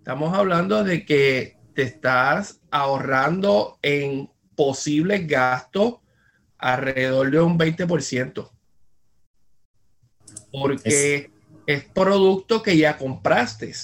Estamos 0.00 0.34
hablando 0.34 0.82
de 0.82 1.04
que 1.04 1.58
te 1.74 1.82
estás 1.82 2.62
ahorrando 2.70 3.78
en 3.82 4.30
posibles 4.56 5.26
gastos 5.26 5.96
alrededor 6.56 7.30
de 7.30 7.38
un 7.38 7.58
20%. 7.58 8.50
Porque 10.50 11.30
es, 11.66 11.84
producto 11.92 12.62
que 12.62 12.78
ya 12.78 12.96
compraste. 12.96 13.74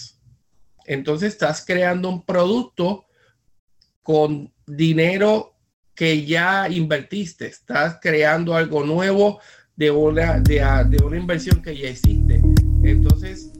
Entonces 0.87 1.35
estás 1.35 1.63
creando 1.63 2.09
un 2.09 2.25
producto 2.25 3.05
con 4.03 4.51
dinero 4.67 5.55
que 5.95 6.25
ya 6.25 6.67
invertiste. 6.71 7.47
Estás 7.47 7.99
creando 8.01 8.57
algo 8.57 8.83
nuevo 8.85 9.39
de 9.77 9.91
una, 9.91 10.41
de, 10.41 10.65
de 10.89 11.05
una 11.05 11.19
inversión 11.19 11.61
que 11.61 11.77
ya 11.77 11.91
existe. 11.91 12.41
Entonces, 12.83 13.53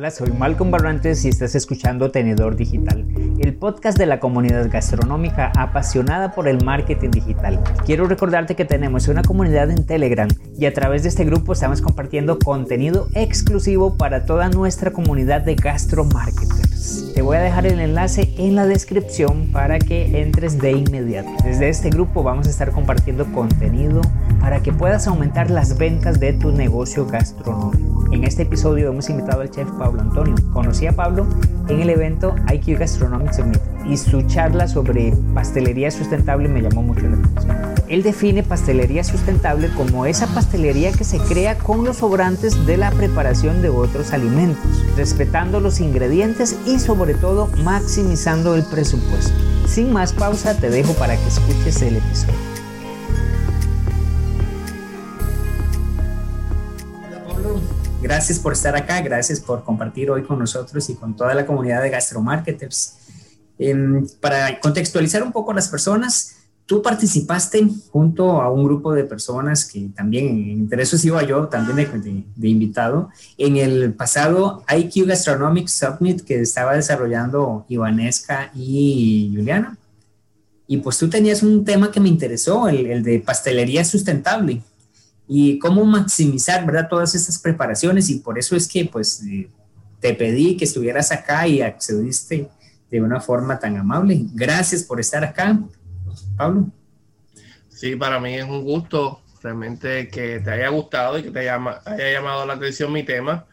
Hola, 0.00 0.10
soy 0.10 0.32
Malcolm 0.32 0.70
Barrantes 0.70 1.26
y 1.26 1.28
estás 1.28 1.54
escuchando 1.54 2.10
Tenedor 2.10 2.56
Digital, 2.56 3.06
el 3.38 3.54
podcast 3.54 3.98
de 3.98 4.06
la 4.06 4.18
comunidad 4.18 4.70
gastronómica 4.70 5.52
apasionada 5.54 6.32
por 6.32 6.48
el 6.48 6.64
marketing 6.64 7.10
digital. 7.10 7.62
Quiero 7.84 8.06
recordarte 8.06 8.54
que 8.54 8.64
tenemos 8.64 9.08
una 9.08 9.20
comunidad 9.20 9.70
en 9.70 9.84
Telegram 9.84 10.30
y 10.56 10.64
a 10.64 10.72
través 10.72 11.02
de 11.02 11.10
este 11.10 11.26
grupo 11.26 11.52
estamos 11.52 11.82
compartiendo 11.82 12.38
contenido 12.38 13.08
exclusivo 13.14 13.98
para 13.98 14.24
toda 14.24 14.48
nuestra 14.48 14.90
comunidad 14.90 15.42
de 15.42 15.56
gastromarketers. 15.56 17.12
Te 17.14 17.20
voy 17.20 17.36
a 17.36 17.40
dejar 17.40 17.66
el 17.66 17.78
enlace 17.78 18.32
en 18.38 18.56
la 18.56 18.64
descripción 18.64 19.50
para 19.52 19.78
que 19.78 20.22
entres 20.22 20.58
de 20.58 20.72
inmediato. 20.72 21.28
Desde 21.44 21.68
este 21.68 21.90
grupo 21.90 22.22
vamos 22.22 22.46
a 22.46 22.50
estar 22.50 22.70
compartiendo 22.70 23.30
contenido 23.32 24.00
para 24.40 24.62
que 24.62 24.72
puedas 24.72 25.06
aumentar 25.06 25.50
las 25.50 25.76
ventas 25.76 26.18
de 26.20 26.32
tu 26.32 26.52
negocio 26.52 27.04
gastronómico. 27.04 27.99
En 28.12 28.24
este 28.24 28.42
episodio 28.42 28.88
hemos 28.88 29.08
invitado 29.08 29.40
al 29.40 29.50
chef 29.50 29.70
Pablo 29.78 30.00
Antonio. 30.00 30.34
Conocí 30.52 30.84
a 30.88 30.92
Pablo 30.92 31.28
en 31.68 31.80
el 31.80 31.90
evento 31.90 32.34
IQ 32.52 32.80
Gastronomic 32.80 33.32
Summit 33.32 33.60
y 33.86 33.96
su 33.96 34.22
charla 34.22 34.66
sobre 34.66 35.14
pastelería 35.32 35.92
sustentable 35.92 36.48
me 36.48 36.60
llamó 36.60 36.82
mucho 36.82 37.02
la 37.02 37.16
atención. 37.16 37.56
Él 37.88 38.02
define 38.02 38.42
pastelería 38.42 39.04
sustentable 39.04 39.70
como 39.76 40.06
esa 40.06 40.26
pastelería 40.26 40.90
que 40.90 41.04
se 41.04 41.18
crea 41.18 41.56
con 41.56 41.84
los 41.84 41.98
sobrantes 41.98 42.66
de 42.66 42.76
la 42.76 42.90
preparación 42.90 43.62
de 43.62 43.68
otros 43.68 44.12
alimentos, 44.12 44.84
respetando 44.96 45.60
los 45.60 45.80
ingredientes 45.80 46.58
y 46.66 46.80
sobre 46.80 47.14
todo 47.14 47.48
maximizando 47.62 48.56
el 48.56 48.64
presupuesto. 48.64 49.32
Sin 49.68 49.92
más 49.92 50.12
pausa, 50.12 50.56
te 50.56 50.68
dejo 50.68 50.94
para 50.94 51.16
que 51.16 51.28
escuches 51.28 51.80
el 51.82 51.96
episodio. 51.96 52.49
Gracias 58.10 58.40
por 58.40 58.54
estar 58.54 58.74
acá, 58.74 59.00
gracias 59.02 59.38
por 59.38 59.62
compartir 59.62 60.10
hoy 60.10 60.24
con 60.24 60.36
nosotros 60.36 60.90
y 60.90 60.96
con 60.96 61.14
toda 61.14 61.32
la 61.32 61.46
comunidad 61.46 61.80
de 61.80 61.90
gastromarketers. 61.90 62.96
Em, 63.56 64.04
para 64.20 64.58
contextualizar 64.58 65.22
un 65.22 65.30
poco 65.30 65.52
a 65.52 65.54
las 65.54 65.68
personas, 65.68 66.34
tú 66.66 66.82
participaste 66.82 67.64
junto 67.92 68.42
a 68.42 68.50
un 68.50 68.64
grupo 68.64 68.92
de 68.92 69.04
personas 69.04 69.64
que 69.64 69.90
también, 69.94 70.26
entre 70.50 70.82
esos 70.82 71.04
iba 71.04 71.22
yo 71.22 71.46
también 71.46 72.24
de, 72.34 72.48
invitado, 72.48 73.10
en 73.38 73.56
el 73.58 73.94
pasado 73.94 74.64
IQ 74.68 75.06
Gastronomic 75.06 75.68
Summit 75.68 76.22
que 76.22 76.40
estaba 76.40 76.74
desarrollando 76.74 77.64
Ivanesca 77.68 78.50
y 78.56 79.32
Juliana. 79.36 79.78
Y 80.66 80.78
pues 80.78 80.98
tú 80.98 81.08
tenías 81.08 81.44
un 81.44 81.64
tema 81.64 81.92
que 81.92 82.00
me 82.00 82.08
interesó, 82.08 82.66
el, 82.66 82.86
el 82.86 83.04
de 83.04 83.20
pastelería 83.20 83.84
sustentable 83.84 84.62
y 85.32 85.60
cómo 85.60 85.84
maximizar, 85.84 86.66
¿verdad? 86.66 86.88
Todas 86.88 87.14
estas 87.14 87.38
preparaciones 87.38 88.10
y 88.10 88.18
por 88.18 88.36
eso 88.36 88.56
es 88.56 88.66
que 88.66 88.86
pues 88.86 89.22
eh, 89.24 89.48
te 90.00 90.12
pedí 90.14 90.56
que 90.56 90.64
estuvieras 90.64 91.12
acá 91.12 91.46
y 91.46 91.62
accediste 91.62 92.48
de 92.90 93.00
una 93.00 93.20
forma 93.20 93.56
tan 93.56 93.76
amable. 93.76 94.22
Gracias 94.34 94.82
por 94.82 94.98
estar 94.98 95.22
acá, 95.22 95.56
Pablo. 96.36 96.72
Sí, 97.68 97.94
para 97.94 98.18
mí 98.18 98.34
es 98.34 98.44
un 98.44 98.64
gusto 98.64 99.22
realmente 99.40 100.08
que 100.08 100.40
te 100.40 100.50
haya 100.50 100.68
gustado 100.70 101.16
y 101.16 101.22
que 101.22 101.30
te 101.30 101.48
haya, 101.48 101.60
llamado 101.96 102.44
la 102.44 102.54
atención 102.54 102.92
mi 102.92 103.04
tema, 103.04 103.46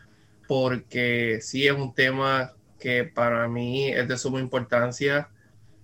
porque 0.48 1.38
sí 1.44 1.68
es 1.68 1.74
un 1.74 1.94
tema 1.94 2.54
que 2.80 3.04
para 3.04 3.48
mí 3.48 3.90
es 3.90 4.08
de 4.08 4.18
suma 4.18 4.40
importancia 4.40 5.30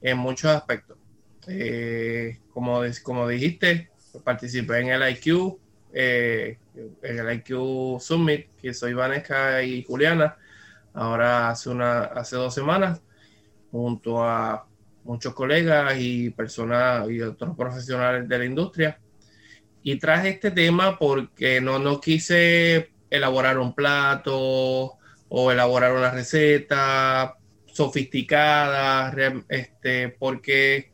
en 0.01 0.17
muchos 0.17 0.49
aspectos. 0.49 0.97
Eh, 1.45 2.39
como, 2.51 2.81
como 3.03 3.27
dijiste, 3.27 3.91
participé 4.23 4.79
en 4.79 4.87
el 4.87 5.07
IQ, 5.11 5.59
eh, 5.93 6.57
en 7.01 7.19
el 7.19 7.33
IQ 7.35 7.99
Summit, 7.99 8.47
que 8.61 8.73
soy 8.73 8.93
Vanessa 8.93 9.61
y 9.61 9.83
Juliana, 9.83 10.37
ahora 10.93 11.49
hace, 11.49 11.69
una, 11.69 12.03
hace 12.03 12.35
dos 12.35 12.53
semanas, 12.53 13.01
junto 13.71 14.23
a 14.23 14.65
muchos 15.03 15.33
colegas 15.33 15.95
y 15.97 16.29
personas 16.31 17.09
y 17.09 17.21
otros 17.21 17.55
profesionales 17.55 18.27
de 18.27 18.37
la 18.37 18.45
industria. 18.45 18.99
Y 19.83 19.97
traje 19.97 20.29
este 20.29 20.51
tema 20.51 20.97
porque 20.97 21.59
no, 21.59 21.77
no 21.77 21.99
quise 21.99 22.91
elaborar 23.09 23.59
un 23.59 23.75
plato 23.75 24.97
o 25.29 25.51
elaborar 25.51 25.93
una 25.93 26.11
receta 26.11 27.37
sofisticada, 27.65 29.13
este, 29.49 30.09
porque 30.09 30.91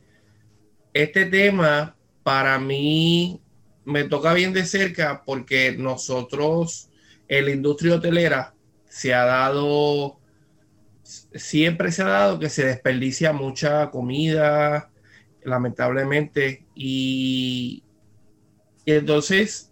este 0.93 1.25
tema 1.25 1.95
para 2.23 2.57
mí 2.57 3.41
me 3.89 4.03
toca 4.03 4.33
bien 4.33 4.53
de 4.53 4.65
cerca 4.65 5.23
porque 5.25 5.75
nosotros 5.77 6.89
en 7.27 7.45
la 7.45 7.51
industria 7.51 7.95
hotelera 7.95 8.53
se 8.87 9.13
ha 9.13 9.25
dado, 9.25 10.19
siempre 11.03 11.91
se 11.91 12.03
ha 12.03 12.07
dado 12.07 12.39
que 12.39 12.49
se 12.49 12.65
desperdicia 12.65 13.33
mucha 13.33 13.89
comida, 13.89 14.91
lamentablemente, 15.43 16.65
y, 16.75 17.83
entonces 18.85 19.71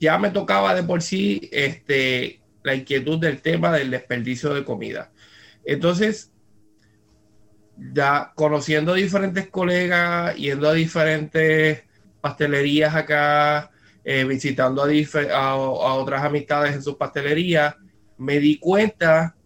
ya 0.00 0.18
me 0.18 0.30
tocaba 0.30 0.74
de 0.74 0.82
por 0.82 1.02
sí 1.02 1.48
este, 1.52 2.40
la 2.62 2.74
inquietud 2.74 3.18
del 3.18 3.40
tema 3.40 3.72
del 3.72 3.90
desperdicio 3.90 4.52
de 4.54 4.64
comida. 4.64 5.12
Entonces, 5.64 6.32
ya 7.92 8.32
conociendo 8.34 8.94
diferentes 8.94 9.48
colegas, 9.48 10.34
yendo 10.36 10.68
a 10.68 10.74
diferentes 10.74 11.85
pastelerías 12.26 12.92
acá, 12.92 13.70
eh, 14.02 14.24
visitando 14.24 14.82
a, 14.82 14.88
a, 15.32 15.54
otras 15.54 16.24
amistades 16.24 16.74
en 16.74 16.82
sus 16.82 16.96
pastelerías, 16.96 17.76
me 18.18 18.40
di 18.40 18.58
cuenta 18.58 19.36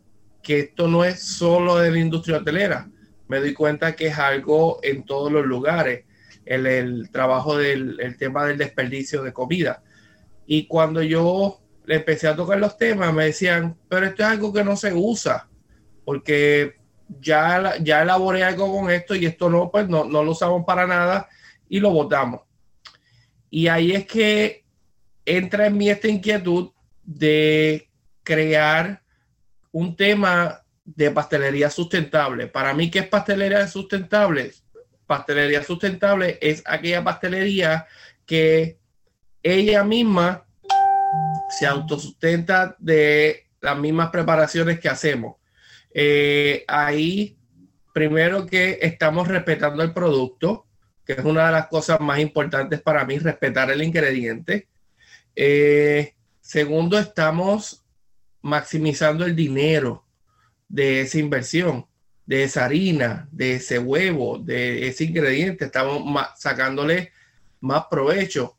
que 0.42 0.60
esto 0.60 0.88
no 0.88 1.04
es 1.04 1.22
solo 1.22 1.76
de 1.76 1.90
la 1.90 1.98
industria 1.98 2.38
hotelera, 2.38 2.88
me 3.28 3.42
di 3.42 3.52
cuenta 3.52 3.94
que 3.94 4.06
es 4.06 4.18
algo 4.18 4.80
en 4.82 5.04
todos 5.04 5.30
los 5.30 5.44
lugares, 5.44 6.06
el, 6.46 7.10
trabajo 7.12 7.58
del 7.58 8.00
el 8.00 8.16
tema 8.16 8.46
del 8.46 8.56
desperdicio 8.56 9.22
de 9.22 9.34
comida. 9.34 9.82
Y 10.46 10.66
cuando 10.66 11.02
yo 11.02 11.60
le 11.84 11.96
empecé 11.96 12.28
a 12.28 12.36
tocar 12.36 12.58
los 12.58 12.78
temas, 12.78 13.12
me 13.12 13.26
decían, 13.26 13.76
pero 13.90 14.06
esto 14.06 14.22
es 14.22 14.28
algo 14.30 14.54
que 14.54 14.64
no 14.64 14.74
se 14.74 14.94
usa, 14.94 15.50
porque 16.06 16.76
ya, 17.20 17.74
ya 17.82 18.00
elaboré 18.00 18.42
algo 18.42 18.72
con 18.72 18.90
esto 18.90 19.14
y 19.14 19.26
esto 19.26 19.50
no, 19.50 19.70
pues 19.70 19.86
no, 19.86 20.04
no 20.04 20.24
lo 20.24 20.30
usamos 20.30 20.64
para 20.64 20.86
nada 20.86 21.28
y 21.68 21.78
lo 21.78 21.90
botamos. 21.90 22.49
Y 23.50 23.68
ahí 23.68 23.92
es 23.92 24.06
que 24.06 24.64
entra 25.26 25.66
en 25.66 25.76
mí 25.76 25.90
esta 25.90 26.08
inquietud 26.08 26.70
de 27.02 27.90
crear 28.22 29.02
un 29.72 29.96
tema 29.96 30.62
de 30.84 31.10
pastelería 31.10 31.70
sustentable. 31.70 32.46
Para 32.46 32.74
mí, 32.74 32.90
¿qué 32.90 33.00
es 33.00 33.08
pastelería 33.08 33.66
sustentable? 33.66 34.52
Pastelería 35.06 35.62
sustentable 35.62 36.38
es 36.40 36.62
aquella 36.66 37.02
pastelería 37.02 37.86
que 38.26 38.78
ella 39.42 39.82
misma 39.84 40.46
se 41.48 41.66
autosustenta 41.66 42.76
de 42.78 43.48
las 43.60 43.76
mismas 43.78 44.10
preparaciones 44.10 44.78
que 44.80 44.88
hacemos. 44.88 45.36
Eh, 45.92 46.64
ahí, 46.68 47.36
primero 47.92 48.46
que 48.46 48.78
estamos 48.80 49.26
respetando 49.26 49.82
el 49.82 49.92
producto, 49.92 50.66
que 51.14 51.20
es 51.20 51.26
una 51.26 51.46
de 51.46 51.52
las 51.52 51.66
cosas 51.66 52.00
más 52.00 52.20
importantes 52.20 52.80
para 52.80 53.04
mí, 53.04 53.18
respetar 53.18 53.68
el 53.70 53.82
ingrediente. 53.82 54.68
Eh, 55.34 56.14
segundo, 56.40 56.98
estamos 56.98 57.84
maximizando 58.42 59.24
el 59.24 59.34
dinero 59.34 60.06
de 60.68 61.00
esa 61.00 61.18
inversión, 61.18 61.86
de 62.26 62.44
esa 62.44 62.64
harina, 62.64 63.28
de 63.32 63.54
ese 63.54 63.80
huevo, 63.80 64.38
de 64.38 64.86
ese 64.86 65.04
ingrediente. 65.04 65.64
Estamos 65.64 66.02
sacándole 66.36 67.12
más 67.58 67.86
provecho. 67.90 68.56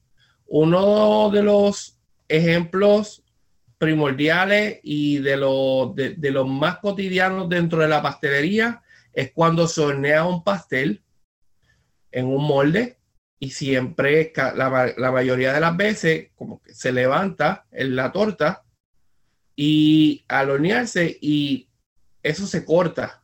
Uno 0.47 1.29
de 1.29 1.43
los 1.43 1.97
ejemplos 2.27 3.23
primordiales 3.77 4.81
y 4.83 5.19
de, 5.19 5.37
de, 5.95 6.15
de 6.17 6.31
los 6.31 6.49
más 6.49 6.79
cotidianos 6.79 7.47
dentro 7.47 7.79
de 7.79 7.87
la 7.87 8.01
pastelería 8.01 8.83
es 9.13 9.31
cuando 9.31 9.69
se 9.69 9.79
hornea 9.79 10.25
un 10.25 10.43
pastel 10.43 11.01
en 12.11 12.25
un 12.25 12.43
molde 12.45 12.97
y 13.39 13.49
siempre, 13.49 14.31
la, 14.35 15.11
mayoría 15.11 15.51
de 15.51 15.59
las 15.59 15.75
veces, 15.75 16.29
como 16.35 16.61
que 16.61 16.75
se 16.75 16.91
levanta 16.91 17.65
en 17.71 17.95
la 17.95 18.11
torta 18.11 18.63
y 19.55 20.23
al 20.27 20.51
hornearse 20.51 21.17
y 21.19 21.67
eso 22.21 22.45
se 22.45 22.63
corta. 22.63 23.23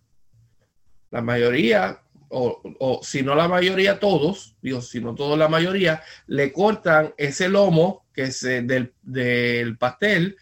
La 1.12 1.22
mayoría, 1.22 2.02
o, 2.30 3.00
si 3.04 3.22
no 3.22 3.36
la 3.36 3.48
mayoría, 3.48 4.00
todos, 4.00 4.56
digo, 4.62 4.82
si 4.82 5.00
no 5.00 5.14
todos, 5.14 5.38
la 5.38 5.50
mayoría, 5.50 6.02
le 6.26 6.52
cortan 6.52 7.14
ese 7.18 7.48
lomo 7.48 8.08
que 8.12 8.24
es 8.24 8.42
eh, 8.42 8.64
del, 8.64 8.94
del 9.04 9.78
pastel 9.78 10.36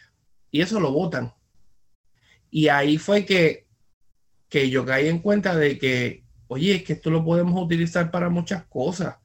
y 0.52 0.62
eso 0.62 0.80
lo 0.80 0.94
botan. 0.94 1.34
Y 2.50 2.70
ahí 2.70 2.98
fue 2.98 3.26
que, 3.26 3.68
que 4.48 4.70
yo 4.70 4.86
caí 4.86 5.10
en 5.10 5.20
cuenta 5.20 5.54
de 5.54 5.78
que, 5.78 6.25
oye, 6.48 6.76
es 6.76 6.84
que 6.84 6.94
esto 6.94 7.10
lo 7.10 7.24
podemos 7.24 7.62
utilizar 7.62 8.12
para 8.12 8.30
muchas 8.30 8.66
cosas. 8.66 9.18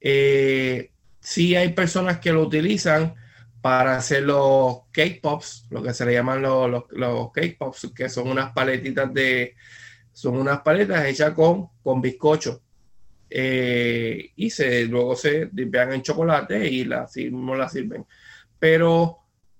Eh, 0.00 0.92
sí 1.20 1.56
hay 1.56 1.72
personas 1.72 2.18
que 2.18 2.32
lo 2.32 2.42
utilizan 2.42 3.14
para 3.60 3.96
hacer 3.96 4.22
los 4.22 4.82
cake 4.92 5.20
pops, 5.20 5.66
lo 5.70 5.82
que 5.82 5.92
se 5.92 6.06
le 6.06 6.12
llaman 6.12 6.42
los, 6.42 6.84
los, 6.90 7.32
cake 7.32 7.58
pops, 7.58 7.90
que 7.94 8.08
son 8.08 8.28
unas 8.28 8.52
paletitas 8.52 9.12
de, 9.12 9.56
son 10.12 10.36
unas 10.36 10.60
paletas 10.60 11.06
hechas 11.06 11.32
con, 11.32 11.68
con 11.82 12.00
bizcocho. 12.00 12.62
Eh, 13.30 14.32
y 14.36 14.50
se, 14.50 14.84
luego 14.86 15.14
se 15.16 15.50
limpian 15.52 15.92
en 15.92 16.02
chocolate 16.02 16.66
y 16.66 16.84
la, 16.84 17.08
no 17.30 17.54
la 17.54 17.68
sirven. 17.68 18.06
Pero 18.58 19.18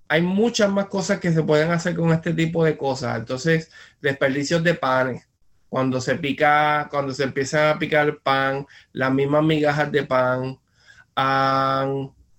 hay 0.09 0.23
muchas 0.23 0.71
más 0.71 0.87
cosas 0.87 1.21
que 1.21 1.33
se 1.33 1.43
pueden 1.43 1.71
hacer 1.71 1.95
con 1.95 2.13
este 2.13 2.33
tipo 2.33 2.65
de 2.65 2.77
cosas. 2.77 3.19
Entonces, 3.19 3.71
desperdicios 4.01 4.65
de 4.65 4.75
panes. 4.75 5.28
Cuando 5.69 6.01
se 6.01 6.17
pica, 6.17 6.89
cuando 6.91 7.13
se 7.13 7.25
empieza 7.25 7.71
a 7.71 7.79
picar 7.79 8.19
pan, 8.21 8.67
las 8.93 9.13
mismas 9.13 9.45
migajas 9.45 9.93
de 9.93 10.05
pan. 10.05 10.59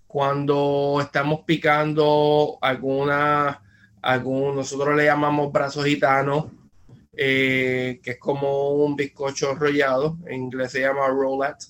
cuando 0.08 1.00
estamos 1.02 1.42
picando 1.46 2.58
alguna, 2.62 3.62
algún, 4.02 4.56
nosotros 4.56 4.96
le 4.96 5.06
llamamos 5.06 5.52
brazos 5.52 5.86
gitanos, 5.86 6.46
eh, 7.16 8.00
que 8.04 8.12
es 8.12 8.20
como 8.20 8.72
un 8.72 8.96
bizcocho 8.96 9.52
enrollado, 9.52 10.18
en 10.26 10.44
inglés 10.44 10.72
se 10.72 10.82
llama 10.82 11.08
roulette. 11.08 11.66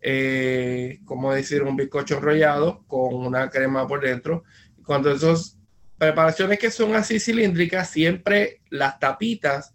Eh, 0.00 1.00
como 1.04 1.32
decir, 1.32 1.62
un 1.62 1.76
bizcocho 1.76 2.18
enrollado 2.18 2.84
con 2.86 3.14
una 3.14 3.50
crema 3.50 3.86
por 3.88 4.00
dentro 4.00 4.44
cuando 4.88 5.12
esas 5.12 5.58
preparaciones 5.98 6.58
que 6.58 6.70
son 6.70 6.96
así 6.96 7.20
cilíndricas, 7.20 7.90
siempre 7.90 8.62
las 8.70 8.98
tapitas 8.98 9.74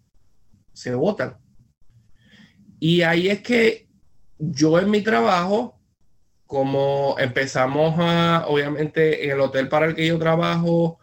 se 0.73 0.93
botan. 0.93 1.37
Y 2.79 3.01
ahí 3.01 3.29
es 3.29 3.41
que 3.41 3.87
yo 4.37 4.79
en 4.79 4.91
mi 4.91 5.01
trabajo, 5.01 5.79
como 6.45 7.15
empezamos 7.17 7.95
a, 7.97 8.45
obviamente, 8.47 9.25
en 9.25 9.31
el 9.31 9.39
hotel 9.39 9.69
para 9.69 9.85
el 9.85 9.95
que 9.95 10.07
yo 10.07 10.19
trabajo, 10.19 10.99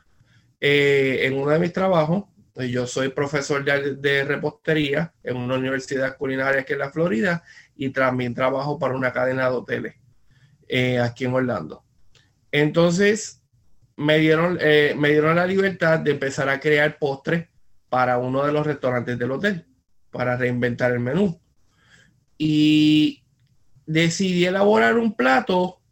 eh, 0.61 1.21
en 1.23 1.39
uno 1.39 1.51
de 1.51 1.59
mis 1.59 1.73
trabajos, 1.73 2.25
pues 2.53 2.71
yo 2.71 2.87
soy 2.87 3.09
profesor 3.09 3.65
de, 3.65 4.25
repostería 4.25 5.15
en 5.23 5.37
una 5.39 5.55
universidad 5.55 6.17
culinaria 6.19 6.61
aquí 6.61 6.75
en 6.75 6.81
la 6.81 6.91
Florida 6.91 7.43
y 7.75 7.91
también 7.91 8.35
trabajo 8.35 8.79
para 8.79 8.95
una 8.95 9.13
cadena 9.13 9.49
de 9.49 9.57
hoteles 9.57 9.95
eh, 10.69 10.99
aquí 10.99 11.25
en 11.25 11.33
Orlando. 11.33 11.83
Entonces, 12.53 13.41
me 13.97 14.19
dieron, 14.19 14.59
eh, 14.61 14.95
me 14.99 15.11
dieron 15.11 15.37
la 15.37 15.47
libertad 15.47 16.01
de 16.01 16.11
empezar 16.11 16.49
a 16.49 16.61
crear 16.61 16.99
postres 16.99 17.49
para 17.91 18.17
uno 18.17 18.47
de 18.47 18.53
los 18.53 18.67
restaurantes 18.67 19.19
del 19.19 19.33
hotel, 19.33 19.67
para 20.11 20.39
reinventar 20.39 20.93
el 20.93 21.01
menú. 21.01 21.39
Y 22.39 23.23
decidí 23.85 24.47
elaborar 24.47 24.97
un 24.97 25.15
plato 25.15 25.83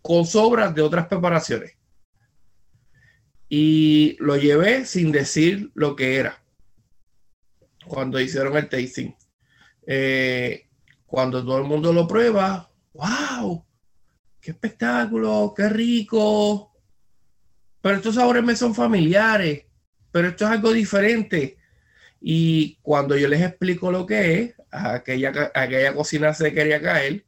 con 0.00 0.24
sobras 0.24 0.74
de 0.74 0.80
otras 0.80 1.06
preparaciones. 1.08 1.76
Y 3.50 4.16
lo 4.20 4.36
llevé 4.36 4.86
sin 4.86 5.12
decir 5.12 5.70
lo 5.74 5.96
que 5.96 6.16
era. 6.16 6.42
Cuando 7.86 8.18
hicieron 8.20 8.56
el 8.56 8.68
tasting. 8.68 9.14
Eh, 9.86 10.68
cuando 11.04 11.44
todo 11.44 11.58
el 11.58 11.64
mundo 11.64 11.92
lo 11.92 12.06
prueba, 12.06 12.70
wow, 12.92 13.64
qué 14.40 14.52
espectáculo, 14.52 15.54
qué 15.56 15.68
rico, 15.68 16.68
pero 17.80 17.96
estos 17.96 18.16
sabores 18.16 18.44
me 18.44 18.56
son 18.56 18.74
familiares, 18.74 19.64
pero 20.10 20.28
esto 20.28 20.44
es 20.44 20.50
algo 20.50 20.72
diferente. 20.72 21.56
Y 22.20 22.76
cuando 22.82 23.16
yo 23.16 23.28
les 23.28 23.42
explico 23.42 23.92
lo 23.92 24.06
que 24.06 24.40
es, 24.42 24.54
aquella, 24.70 25.52
aquella 25.54 25.94
cocina 25.94 26.34
se 26.34 26.52
quería 26.52 26.80
caer, 26.80 27.24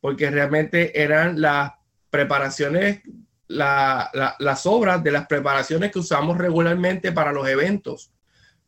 porque 0.00 0.30
realmente 0.30 1.00
eran 1.00 1.40
las 1.40 1.72
preparaciones, 2.10 3.00
las 3.48 4.66
obras 4.66 5.02
de 5.04 5.12
las 5.12 5.26
preparaciones 5.26 5.92
que 5.92 5.98
usamos 5.98 6.38
regularmente 6.38 7.12
para 7.12 7.32
los 7.32 7.48
eventos, 7.48 8.12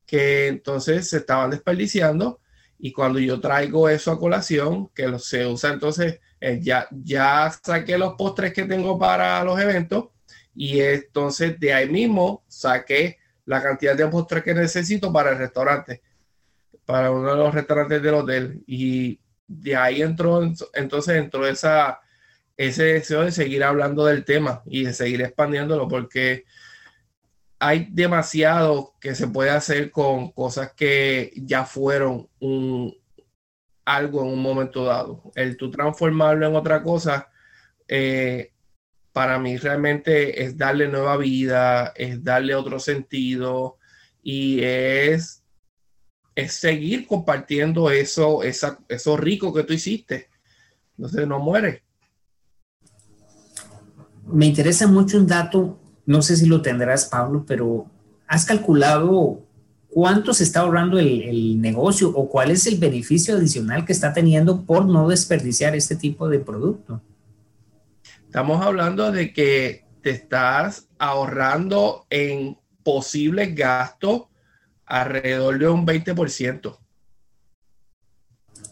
que 0.07 0.49
entonces 0.49 1.09
se 1.09 1.19
estaban 1.19 1.51
desperdiciando. 1.51 2.41
Y 2.79 2.93
cuando 2.93 3.19
yo 3.19 3.41
traigo 3.41 3.89
eso 3.89 4.13
a 4.13 4.19
colación, 4.19 4.89
que 4.95 5.19
se 5.19 5.47
usa 5.47 5.73
entonces, 5.73 6.21
eh, 6.41 6.61
ya, 6.63 6.87
ya 6.91 7.51
saqué 7.63 7.97
los 7.97 8.15
postres 8.15 8.53
que 8.53 8.65
tengo 8.65 8.99
para 8.99 9.43
los 9.45 9.59
eventos 9.59 10.09
y 10.55 10.81
entonces 10.81 11.59
de 11.59 11.73
ahí 11.73 11.89
mismo 11.89 12.45
saqué 12.49 13.19
la 13.47 13.63
cantidad 13.63 13.97
de 13.97 14.07
postres 14.07 14.43
que 14.43 14.55
necesito 14.55 15.13
para 15.13 15.31
el 15.31 15.39
restaurante, 15.39 16.03
para 16.85 17.11
uno 17.11 17.31
de 17.31 17.37
los 17.37 17.55
restaurantes 17.55 18.03
del 18.03 18.15
hotel. 18.15 18.63
Y 18.67 19.21
de 19.47 19.77
ahí 19.77 20.03
entró, 20.03 20.43
entonces 20.73 21.17
entró 21.17 21.47
esa, 21.47 22.01
ese 22.57 22.85
deseo 22.85 23.23
de 23.23 23.33
seguir 23.33 23.65
hablando 23.65 24.05
del 24.07 24.25
tema 24.25 24.63
y 24.67 24.85
de 24.85 24.93
seguir 24.93 25.23
expandiéndolo 25.23 25.89
porque 25.89 26.45
hay 27.59 27.89
demasiado 27.91 28.95
que 29.01 29.15
se 29.15 29.29
puede 29.29 29.51
hacer 29.51 29.91
con 29.91 30.33
cosas 30.33 30.73
que 30.75 31.33
ya 31.37 31.65
fueron 31.65 32.29
un, 32.41 32.95
algo 33.85 34.23
en 34.23 34.29
un 34.29 34.43
momento 34.43 34.85
dado. 34.85 35.23
El 35.35 35.57
tú 35.57 35.71
transformarlo 35.71 36.47
en 36.47 36.57
otra 36.57 36.83
cosa 36.83 37.29
eh, 37.89 38.53
para 39.15 39.39
mí 39.39 39.57
realmente 39.59 40.43
es 40.43 40.59
darle 40.59 40.89
nueva 40.89 41.17
vida, 41.17 41.93
es 41.95 42.25
darle 42.25 42.57
otro 42.57 42.81
sentido 42.81 43.79
y 44.25 44.61
es, 44.61 45.45
es 46.35 46.55
seguir 46.55 47.07
compartiendo 47.07 47.93
eso, 47.93 48.43
esa, 48.43 48.77
rico 49.17 49.55
que 49.55 49.63
tú 49.63 49.73
hiciste. 49.73 50.27
Entonces 50.99 51.29
no 51.29 51.39
muere. 51.39 51.85
Me 54.27 54.47
interesa 54.47 54.89
mucho 54.89 55.17
un 55.17 55.29
dato, 55.29 55.79
no 56.07 56.21
sé 56.21 56.37
si 56.37 56.47
lo 56.47 56.61
tendrás, 56.61 57.05
Pablo, 57.05 57.45
pero 57.47 57.87
¿has 58.27 58.45
calculado 58.45 59.47
cuánto 59.91 60.35
se 60.35 60.43
está 60.43 60.63
ahorrando 60.63 60.99
el, 60.99 61.23
el, 61.23 61.61
negocio 61.61 62.11
o 62.11 62.29
cuál 62.29 62.51
es 62.51 62.67
el 62.67 62.79
beneficio 62.79 63.37
adicional 63.37 63.85
que 63.85 63.93
está 63.93 64.13
teniendo 64.13 64.63
por 64.63 64.87
no 64.87 65.09
desperdiciar 65.09 65.77
este 65.77 65.95
tipo 65.95 66.29
de 66.29 66.41
producto? 66.41 67.01
Estamos 68.35 68.67
hablando 68.67 69.13
de 69.13 69.33
que 69.33 69.85
te 70.03 70.11
estás 70.11 70.89
ahorrando 70.99 72.05
en 72.11 72.59
posibles 72.83 73.55
gastos 73.55 74.23
alrededor 74.87 75.57
de 75.57 75.69
un 75.69 75.87
20%. 75.87 76.77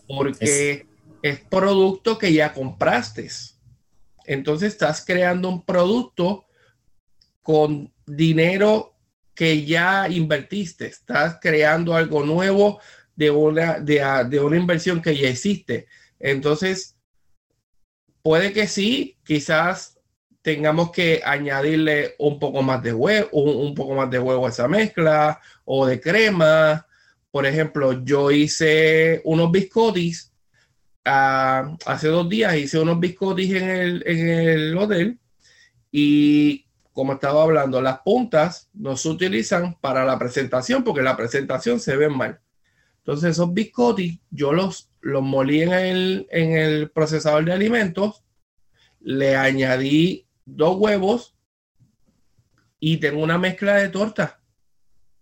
Porque 0.08 0.88
es, 1.22 1.40
producto 1.48 2.18
que 2.18 2.32
ya 2.32 2.52
compraste. 2.52 3.28
Entonces 4.24 4.72
estás 4.72 5.04
creando 5.04 5.48
un 5.48 5.64
producto 5.64 6.44
con 7.40 7.94
dinero 8.04 8.96
que 9.32 9.64
ya 9.64 10.08
invertiste. 10.08 10.86
Estás 10.86 11.38
creando 11.40 11.94
algo 11.94 12.24
nuevo 12.24 12.80
de 13.14 13.30
una, 13.30 13.78
de, 13.78 14.02
de 14.28 14.40
una 14.40 14.56
inversión 14.56 15.00
que 15.00 15.16
ya 15.16 15.28
existe. 15.28 15.86
Entonces, 16.18 16.91
Puede 18.22 18.52
que 18.52 18.66
sí, 18.68 19.18
quizás 19.24 19.98
tengamos 20.42 20.90
que 20.90 21.22
añadirle 21.24 22.14
un 22.18 22.38
poco 22.38 22.62
más 22.62 22.82
de 22.82 22.92
huevo, 22.92 23.28
un, 23.32 23.74
poco 23.74 23.94
más 23.94 24.10
de 24.10 24.18
huevo 24.18 24.46
a 24.46 24.50
esa 24.50 24.68
mezcla 24.68 25.40
o 25.64 25.86
de 25.86 26.00
crema. 26.00 26.86
Por 27.30 27.46
ejemplo, 27.46 28.04
yo 28.04 28.30
hice 28.30 29.22
unos 29.24 29.50
biscotis 29.50 30.32
ah, 31.04 31.76
hace 31.86 32.08
dos 32.08 32.28
días, 32.28 32.56
hice 32.56 32.78
unos 32.78 33.00
biscotis 33.00 33.54
en 33.54 33.70
el, 33.70 34.02
en 34.06 34.28
el 34.28 34.78
hotel 34.78 35.18
y 35.90 36.66
como 36.92 37.14
estaba 37.14 37.42
hablando, 37.42 37.80
las 37.80 38.00
puntas 38.00 38.68
no 38.74 38.96
se 38.96 39.08
utilizan 39.08 39.74
para 39.80 40.04
la 40.04 40.18
presentación 40.18 40.84
porque 40.84 41.02
la 41.02 41.16
presentación 41.16 41.80
se 41.80 41.96
ve 41.96 42.08
mal. 42.08 42.40
Entonces 42.98 43.30
esos 43.30 43.52
biscotis 43.52 44.18
yo 44.30 44.52
los 44.52 44.91
los 45.02 45.22
molí 45.22 45.62
en 45.62 45.72
el, 45.72 46.90
procesador 46.94 47.44
de 47.44 47.52
alimentos, 47.52 48.22
le 49.00 49.36
añadí 49.36 50.26
dos 50.44 50.76
huevos 50.78 51.34
y 52.78 52.96
tengo 52.98 53.22
una 53.22 53.36
mezcla 53.36 53.76
de 53.76 53.88
torta 53.88 54.40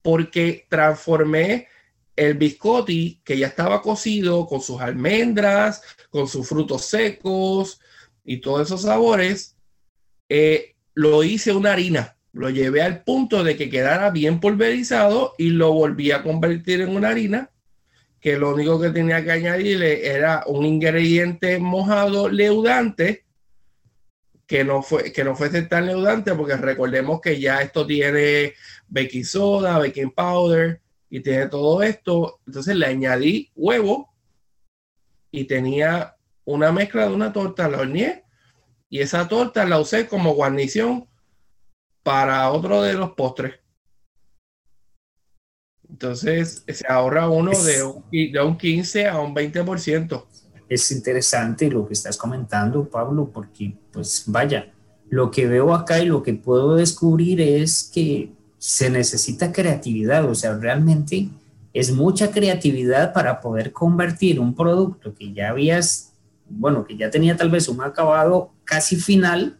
porque 0.02 0.66
transformé 0.68 1.68
el 2.14 2.34
biscotti 2.34 3.22
que 3.24 3.38
ya 3.38 3.46
estaba 3.46 3.80
cocido 3.80 4.46
con 4.46 4.60
sus 4.60 4.80
almendras, 4.80 5.82
con 6.10 6.28
sus 6.28 6.46
frutos 6.46 6.84
secos 6.84 7.80
y 8.22 8.38
todos 8.38 8.66
esos 8.66 8.82
sabores, 8.82 9.56
eh, 10.28 10.76
lo 10.94 11.24
hice 11.24 11.52
una 11.52 11.72
harina. 11.72 12.16
Lo 12.32 12.50
llevé 12.50 12.82
al 12.82 13.02
punto 13.02 13.42
de 13.42 13.56
que 13.56 13.70
quedara 13.70 14.10
bien 14.10 14.40
pulverizado 14.40 15.34
y 15.38 15.50
lo 15.50 15.72
volví 15.72 16.12
a 16.12 16.22
convertir 16.22 16.82
en 16.82 16.94
una 16.94 17.08
harina 17.08 17.50
que 18.20 18.36
lo 18.36 18.54
único 18.54 18.80
que 18.80 18.90
tenía 18.90 19.24
que 19.24 19.32
añadirle 19.32 20.06
era 20.06 20.44
un 20.46 20.66
ingrediente 20.66 21.58
mojado 21.58 22.28
leudante 22.28 23.24
que 24.46 24.64
no 24.64 24.82
fue 24.82 25.12
que 25.12 25.24
no 25.24 25.36
fuese 25.36 25.62
tan 25.62 25.86
leudante 25.86 26.34
porque 26.34 26.56
recordemos 26.56 27.20
que 27.20 27.40
ya 27.40 27.62
esto 27.62 27.86
tiene 27.86 28.54
baking 28.88 29.24
soda, 29.24 29.78
baking 29.78 30.10
powder 30.10 30.80
y 31.08 31.20
tiene 31.20 31.46
todo 31.46 31.82
esto. 31.82 32.40
Entonces 32.46 32.76
le 32.76 32.86
añadí 32.86 33.50
huevo 33.54 34.12
y 35.30 35.44
tenía 35.44 36.16
una 36.44 36.72
mezcla 36.72 37.08
de 37.08 37.14
una 37.14 37.32
torta, 37.32 37.68
la 37.68 37.78
horneé 37.78 38.24
y 38.88 38.98
esa 38.98 39.28
torta 39.28 39.64
la 39.64 39.78
usé 39.78 40.08
como 40.08 40.34
guarnición 40.34 41.08
para 42.02 42.50
otro 42.50 42.82
de 42.82 42.94
los 42.94 43.12
postres. 43.12 43.60
Entonces 46.00 46.64
se 46.66 46.86
ahorra 46.88 47.28
uno 47.28 47.50
de, 47.50 47.82
un, 47.82 48.02
de 48.10 48.40
un 48.42 48.56
15 48.56 49.06
a 49.06 49.20
un 49.20 49.34
20%. 49.34 50.24
Es 50.66 50.90
interesante 50.92 51.70
lo 51.70 51.86
que 51.86 51.92
estás 51.92 52.16
comentando, 52.16 52.88
Pablo, 52.88 53.30
porque 53.30 53.76
pues 53.92 54.24
vaya, 54.26 54.72
lo 55.10 55.30
que 55.30 55.46
veo 55.46 55.74
acá 55.74 56.00
y 56.00 56.06
lo 56.06 56.22
que 56.22 56.32
puedo 56.32 56.74
descubrir 56.74 57.42
es 57.42 57.90
que 57.92 58.32
se 58.56 58.88
necesita 58.88 59.52
creatividad, 59.52 60.24
o 60.24 60.34
sea, 60.34 60.56
realmente 60.56 61.28
es 61.74 61.92
mucha 61.92 62.30
creatividad 62.30 63.12
para 63.12 63.42
poder 63.42 63.70
convertir 63.70 64.40
un 64.40 64.54
producto 64.54 65.14
que 65.14 65.34
ya 65.34 65.50
habías, 65.50 66.14
bueno, 66.48 66.86
que 66.86 66.96
ya 66.96 67.10
tenía 67.10 67.36
tal 67.36 67.50
vez 67.50 67.68
un 67.68 67.82
acabado 67.82 68.52
casi 68.64 68.96
final, 68.96 69.58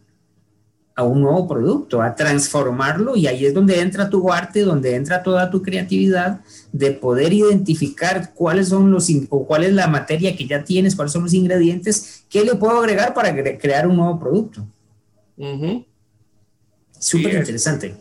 a 0.95 1.03
un 1.03 1.21
nuevo 1.21 1.47
producto, 1.47 2.01
a 2.01 2.15
transformarlo 2.15 3.15
y 3.15 3.27
ahí 3.27 3.45
es 3.45 3.53
donde 3.53 3.79
entra 3.79 4.09
tu 4.09 4.31
arte, 4.31 4.61
donde 4.61 4.95
entra 4.95 5.23
toda 5.23 5.49
tu 5.49 5.61
creatividad 5.61 6.41
de 6.71 6.91
poder 6.91 7.33
identificar 7.33 8.33
cuáles 8.33 8.69
son 8.69 8.91
los 8.91 9.09
o 9.29 9.45
cuál 9.45 9.63
es 9.63 9.73
la 9.73 9.87
materia 9.87 10.35
que 10.35 10.47
ya 10.47 10.63
tienes, 10.63 10.95
cuáles 10.95 11.13
son 11.13 11.23
los 11.23 11.33
ingredientes, 11.33 12.25
qué 12.29 12.43
le 12.43 12.55
puedo 12.55 12.79
agregar 12.79 13.13
para 13.13 13.33
crear 13.57 13.87
un 13.87 13.95
nuevo 13.95 14.19
producto. 14.19 14.67
Súper 16.99 17.35
interesante. 17.35 17.95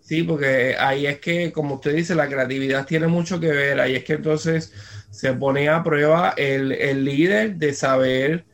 Sí, 0.00 0.22
porque 0.22 0.76
ahí 0.78 1.06
es 1.06 1.18
que, 1.18 1.50
como 1.50 1.76
usted 1.76 1.94
dice, 1.94 2.14
la 2.14 2.28
creatividad 2.28 2.84
tiene 2.86 3.06
mucho 3.06 3.40
que 3.40 3.48
ver. 3.48 3.80
Ahí 3.80 3.96
es 3.96 4.04
que 4.04 4.12
entonces 4.12 4.70
se 5.10 5.32
pone 5.32 5.70
a 5.70 5.82
prueba 5.82 6.34
el, 6.36 6.72
el 6.72 7.04
líder 7.04 7.56
de 7.56 7.72
saber 7.72 8.44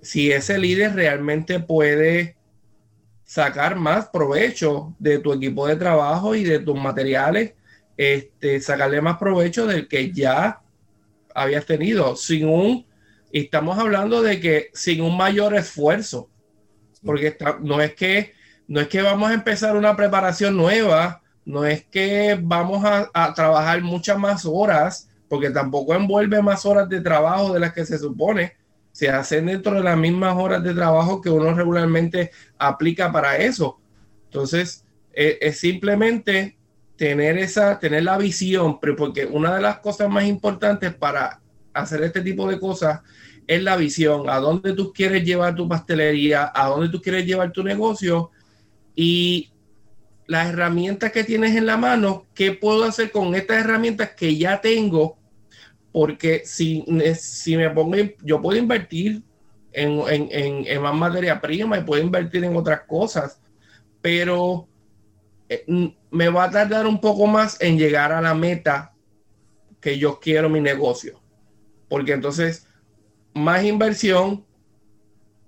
si 0.00 0.32
ese 0.32 0.58
líder 0.58 0.94
realmente 0.94 1.60
puede 1.60 2.35
sacar 3.26 3.74
más 3.74 4.06
provecho 4.06 4.94
de 5.00 5.18
tu 5.18 5.32
equipo 5.32 5.66
de 5.66 5.76
trabajo 5.76 6.34
y 6.34 6.44
de 6.44 6.60
tus 6.60 6.80
materiales, 6.80 7.54
este, 7.96 8.60
sacarle 8.60 9.00
más 9.00 9.18
provecho 9.18 9.66
del 9.66 9.88
que 9.88 10.12
ya 10.12 10.62
habías 11.34 11.66
tenido, 11.66 12.14
sin 12.16 12.48
un, 12.48 12.86
estamos 13.32 13.78
hablando 13.78 14.22
de 14.22 14.40
que 14.40 14.70
sin 14.72 15.02
un 15.02 15.16
mayor 15.16 15.54
esfuerzo, 15.56 16.30
porque 17.04 17.36
no 17.60 17.82
es 17.82 17.94
que 17.94 18.32
no 18.68 18.80
es 18.80 18.88
que 18.88 19.02
vamos 19.02 19.30
a 19.30 19.34
empezar 19.34 19.76
una 19.76 19.94
preparación 19.94 20.56
nueva, 20.56 21.22
no 21.44 21.64
es 21.64 21.84
que 21.84 22.38
vamos 22.40 22.84
a, 22.84 23.10
a 23.12 23.32
trabajar 23.32 23.80
muchas 23.82 24.18
más 24.18 24.44
horas, 24.44 25.08
porque 25.28 25.50
tampoco 25.50 25.94
envuelve 25.94 26.42
más 26.42 26.66
horas 26.66 26.88
de 26.88 27.00
trabajo 27.00 27.52
de 27.52 27.60
las 27.60 27.72
que 27.72 27.84
se 27.86 27.98
supone, 27.98 28.54
se 28.96 29.10
hacen 29.10 29.44
dentro 29.44 29.74
de 29.74 29.82
las 29.82 29.98
mismas 29.98 30.34
horas 30.38 30.64
de 30.64 30.72
trabajo 30.72 31.20
que 31.20 31.28
uno 31.28 31.52
regularmente 31.52 32.30
aplica 32.56 33.12
para 33.12 33.36
eso. 33.36 33.78
Entonces, 34.24 34.86
e, 35.12 35.36
es, 35.38 35.58
simplemente 35.58 36.56
tener 36.96 37.36
esa, 37.36 37.78
tener 37.78 38.04
la 38.04 38.16
visión, 38.16 38.80
porque 38.80 39.26
una 39.26 39.54
de 39.54 39.60
las 39.60 39.80
cosas 39.80 40.08
más 40.08 40.24
importantes 40.24 40.94
para 40.94 41.42
hacer 41.74 42.04
este 42.04 42.22
tipo 42.22 42.48
de 42.48 42.58
cosas 42.58 43.02
es 43.46 43.62
la 43.62 43.76
visión, 43.76 44.30
a 44.30 44.38
dónde 44.38 44.72
tú 44.72 44.94
quieres 44.94 45.24
llevar 45.24 45.54
tu 45.54 45.68
pastelería, 45.68 46.50
a 46.54 46.68
dónde 46.68 46.88
tú 46.88 47.02
quieres 47.02 47.26
llevar 47.26 47.52
tu 47.52 47.62
negocio 47.62 48.30
y 48.94 49.52
las 50.26 50.48
herramientas 50.48 51.12
que 51.12 51.22
tienes 51.22 51.54
en 51.54 51.66
la 51.66 51.76
mano, 51.76 52.24
qué 52.34 52.52
puedo 52.52 52.84
hacer 52.84 53.10
con 53.10 53.34
estas 53.34 53.58
herramientas 53.58 54.12
que 54.16 54.38
ya 54.38 54.58
tengo 54.62 55.18
porque 55.96 56.42
si, 56.44 56.84
si 57.18 57.56
me 57.56 57.70
pongo, 57.70 57.96
yo 58.22 58.42
puedo 58.42 58.58
invertir 58.58 59.22
en, 59.72 60.02
en, 60.06 60.82
más 60.82 60.94
materia 60.94 61.40
prima 61.40 61.78
y 61.78 61.84
puedo 61.84 62.02
invertir 62.02 62.44
en 62.44 62.54
otras 62.54 62.82
cosas, 62.82 63.40
pero 64.02 64.68
eh, 65.48 65.64
me 66.10 66.28
va 66.28 66.44
a 66.44 66.50
tardar 66.50 66.86
un 66.86 67.00
poco 67.00 67.26
más 67.26 67.58
en 67.62 67.78
llegar 67.78 68.12
a 68.12 68.20
la 68.20 68.34
meta 68.34 68.92
que 69.80 69.98
yo 69.98 70.20
quiero 70.20 70.50
mi 70.50 70.60
negocio, 70.60 71.18
porque 71.88 72.12
entonces 72.12 72.68
más 73.32 73.64
inversión, 73.64 74.44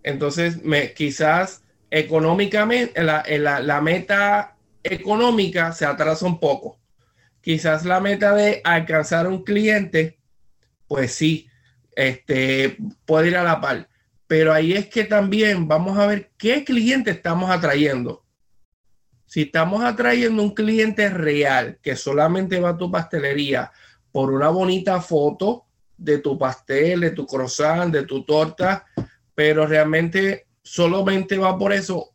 entonces 0.02 0.64
me 0.64 0.94
quizás 0.94 1.62
económicamente 1.90 3.02
la, 3.02 3.22
la, 3.28 3.60
la 3.60 3.82
meta 3.82 4.56
económica 4.82 5.72
se 5.72 5.84
atrasa 5.84 6.24
un 6.24 6.40
poco. 6.40 6.80
Quizás 7.42 7.84
la 7.84 8.00
meta 8.00 8.34
de 8.34 8.62
alcanzar 8.64 9.26
un 9.26 9.44
cliente 9.44 10.17
pues 10.88 11.14
sí, 11.14 11.48
este, 11.94 12.78
puede 13.04 13.28
ir 13.28 13.36
a 13.36 13.44
la 13.44 13.60
par. 13.60 13.88
Pero 14.26 14.52
ahí 14.52 14.72
es 14.72 14.88
que 14.88 15.04
también 15.04 15.68
vamos 15.68 15.98
a 15.98 16.06
ver 16.06 16.32
qué 16.36 16.64
cliente 16.64 17.10
estamos 17.10 17.50
atrayendo. 17.50 18.24
Si 19.26 19.42
estamos 19.42 19.84
atrayendo 19.84 20.42
un 20.42 20.54
cliente 20.54 21.10
real 21.10 21.78
que 21.82 21.96
solamente 21.96 22.60
va 22.60 22.70
a 22.70 22.78
tu 22.78 22.90
pastelería 22.90 23.70
por 24.10 24.32
una 24.32 24.48
bonita 24.48 25.00
foto 25.00 25.66
de 25.96 26.18
tu 26.18 26.38
pastel, 26.38 27.00
de 27.00 27.10
tu 27.10 27.26
croissant, 27.26 27.92
de 27.92 28.04
tu 28.04 28.24
torta, 28.24 28.86
pero 29.34 29.66
realmente 29.66 30.46
solamente 30.62 31.36
va 31.36 31.58
por 31.58 31.72
eso, 31.72 32.14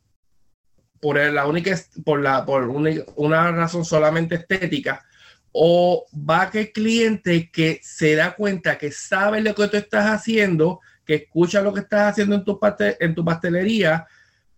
por 0.99 1.17
la 1.17 1.45
única, 1.45 1.77
por 2.03 2.21
la, 2.21 2.45
por 2.45 2.63
una 2.67 3.51
razón 3.51 3.85
solamente 3.85 4.35
estética, 4.35 5.05
o 5.53 6.05
va 6.13 6.49
que 6.49 6.59
el 6.61 6.71
cliente 6.71 7.51
que 7.51 7.79
se 7.83 8.15
da 8.15 8.35
cuenta 8.35 8.77
que 8.77 8.91
sabe 8.91 9.39
lo 9.39 9.53
que 9.53 9.67
tú 9.67 9.77
estás 9.77 10.07
haciendo, 10.07 10.81
que 11.05 11.15
escucha 11.15 11.61
lo 11.61 11.73
que 11.73 11.81
estás 11.81 12.11
haciendo 12.11 12.35
en 12.35 12.43
tu, 12.43 12.59
en 12.99 13.15
tu 13.15 13.23
pastelería, 13.23 14.07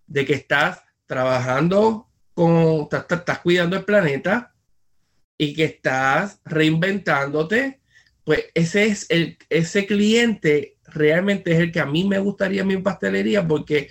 de 0.07 0.25
que 0.25 0.33
estás 0.33 0.81
trabajando 1.05 2.07
con, 2.33 2.87
estás, 2.91 3.39
cuidando 3.39 3.75
el 3.75 3.83
planeta 3.83 4.53
y 5.37 5.53
que 5.53 5.65
estás 5.65 6.39
reinventándote, 6.45 7.81
pues 8.23 8.45
ese 8.53 8.85
es 8.85 9.05
el, 9.09 9.37
ese 9.49 9.85
cliente 9.85 10.77
realmente 10.85 11.51
es 11.51 11.59
el 11.59 11.71
que 11.71 11.81
a 11.81 11.85
mí 11.85 12.05
me 12.05 12.19
gustaría 12.19 12.61
en 12.61 12.67
mi 12.67 12.77
pastelería 12.77 13.45
porque 13.45 13.89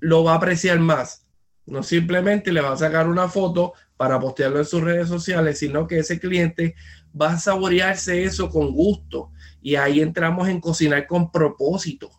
lo 0.00 0.24
va 0.24 0.32
a 0.32 0.36
apreciar 0.36 0.78
más. 0.78 1.26
No 1.66 1.82
simplemente 1.82 2.52
le 2.52 2.60
va 2.60 2.72
a 2.72 2.76
sacar 2.76 3.08
una 3.08 3.28
foto 3.28 3.72
para 3.96 4.18
postearlo 4.18 4.58
en 4.58 4.64
sus 4.64 4.82
redes 4.82 5.08
sociales, 5.08 5.58
sino 5.58 5.86
que 5.86 5.98
ese 5.98 6.18
cliente 6.18 6.74
va 7.20 7.32
a 7.32 7.38
saborearse 7.38 8.24
eso 8.24 8.50
con 8.50 8.72
gusto. 8.72 9.30
Y 9.62 9.76
ahí 9.76 10.00
entramos 10.00 10.48
en 10.48 10.60
cocinar 10.60 11.06
con 11.06 11.30
propósito, 11.30 12.10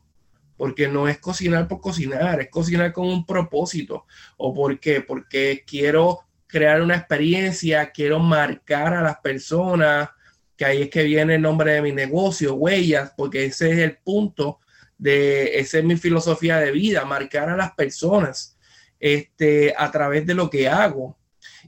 porque 0.58 0.88
no 0.88 1.08
es 1.08 1.20
cocinar 1.20 1.68
por 1.68 1.82
cocinar, 1.82 2.42
es 2.42 2.50
cocinar 2.50 2.94
con 2.94 3.08
un 3.08 3.26
propósito. 3.26 4.06
¿O 4.38 4.54
por 4.54 4.80
qué? 4.80 5.02
Porque 5.02 5.64
quiero 5.66 6.22
crear 6.48 6.82
una 6.82 6.96
experiencia, 6.96 7.92
quiero 7.92 8.20
marcar 8.20 8.94
a 8.94 9.02
las 9.02 9.18
personas, 9.18 10.10
que 10.56 10.66
ahí 10.66 10.84
es 10.84 10.90
que 10.90 11.04
viene 11.04 11.36
el 11.36 11.42
nombre 11.42 11.74
de 11.74 11.82
mi 11.82 11.92
negocio, 11.92 12.56
huellas, 12.56 13.12
porque 13.18 13.46
ese 13.46 13.72
es 13.72 13.80
el 13.80 13.98
punto 13.98 14.60
de, 14.98 15.60
esa 15.60 15.80
es 15.80 15.84
mi 15.84 15.98
filosofía 15.98 16.58
de 16.60 16.72
vida, 16.72 17.04
marcar 17.06 17.50
a 17.50 17.58
las 17.58 17.74
personas 17.74 18.58
este, 19.00 19.74
a 19.78 19.92
través 19.92 20.26
de 20.26 20.34
lo 20.34 20.50
que 20.50 20.70
hago. 20.70 21.18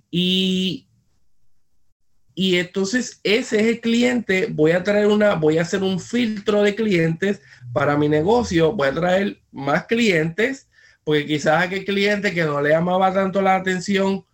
Y, 0.09 0.87
y 2.35 2.57
entonces 2.57 3.19
ese 3.23 3.59
es 3.59 3.67
el 3.67 3.81
cliente, 3.81 4.47
voy 4.51 4.71
a 4.71 4.83
traer 4.83 5.07
una, 5.07 5.35
voy 5.35 5.57
a 5.57 5.63
hacer 5.63 5.83
un 5.83 5.99
filtro 5.99 6.63
de 6.63 6.75
clientes 6.75 7.41
para 7.73 7.97
mi 7.97 8.07
negocio, 8.09 8.73
voy 8.73 8.89
a 8.89 8.93
traer 8.93 9.41
más 9.51 9.85
clientes, 9.85 10.69
porque 11.03 11.25
quizás 11.25 11.63
aquel 11.63 11.85
cliente 11.85 12.33
que 12.33 12.43
no 12.43 12.61
le 12.61 12.69
llamaba 12.69 13.13
tanto 13.13 13.41
la 13.41 13.55
atención 13.55 14.25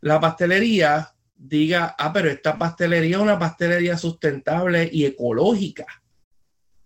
la 0.00 0.18
pastelería, 0.18 1.14
diga, 1.36 1.94
ah, 1.98 2.12
pero 2.12 2.30
esta 2.30 2.56
pastelería 2.58 3.16
es 3.16 3.22
una 3.22 3.38
pastelería 3.38 3.96
sustentable 3.96 4.88
y 4.90 5.04
ecológica. 5.04 5.86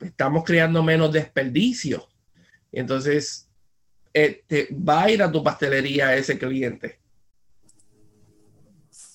Estamos 0.01 0.45
creando 0.45 0.83
menos 0.83 1.13
desperdicio. 1.13 2.09
Entonces, 2.73 3.49
este, 4.13 4.69
va 4.73 5.05
a 5.05 5.11
ir 5.11 5.23
a 5.23 5.31
tu 5.31 5.43
pastelería 5.43 6.15
ese 6.17 6.39
cliente. 6.39 6.99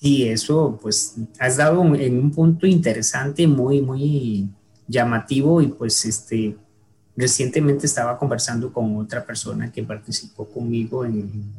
Sí, 0.00 0.26
eso 0.26 0.78
pues 0.80 1.16
has 1.38 1.58
dado 1.58 1.82
en 1.94 2.18
un 2.18 2.30
punto 2.30 2.66
interesante, 2.66 3.46
muy, 3.46 3.82
muy 3.82 4.48
llamativo 4.88 5.60
y 5.60 5.66
pues 5.66 6.06
este, 6.06 6.56
recientemente 7.14 7.84
estaba 7.84 8.18
conversando 8.18 8.72
con 8.72 8.96
otra 8.96 9.26
persona 9.26 9.70
que 9.70 9.82
participó 9.82 10.48
conmigo 10.48 11.04
en, 11.04 11.52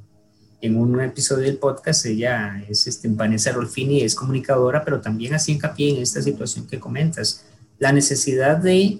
en 0.59 0.75
un 0.75 0.99
episodio 1.01 1.45
del 1.45 1.57
podcast, 1.57 2.05
ella 2.07 2.63
es 2.67 2.87
este, 2.87 3.07
Vanessa 3.09 3.51
Rolfini, 3.51 4.01
es 4.01 4.15
comunicadora, 4.15 4.83
pero 4.83 5.01
también 5.01 5.35
así 5.35 5.51
hincapié 5.51 5.91
en 5.91 6.01
esta 6.01 6.21
situación 6.23 6.65
que 6.65 6.79
comentas, 6.79 7.45
la 7.77 7.91
necesidad 7.91 8.57
de 8.57 8.99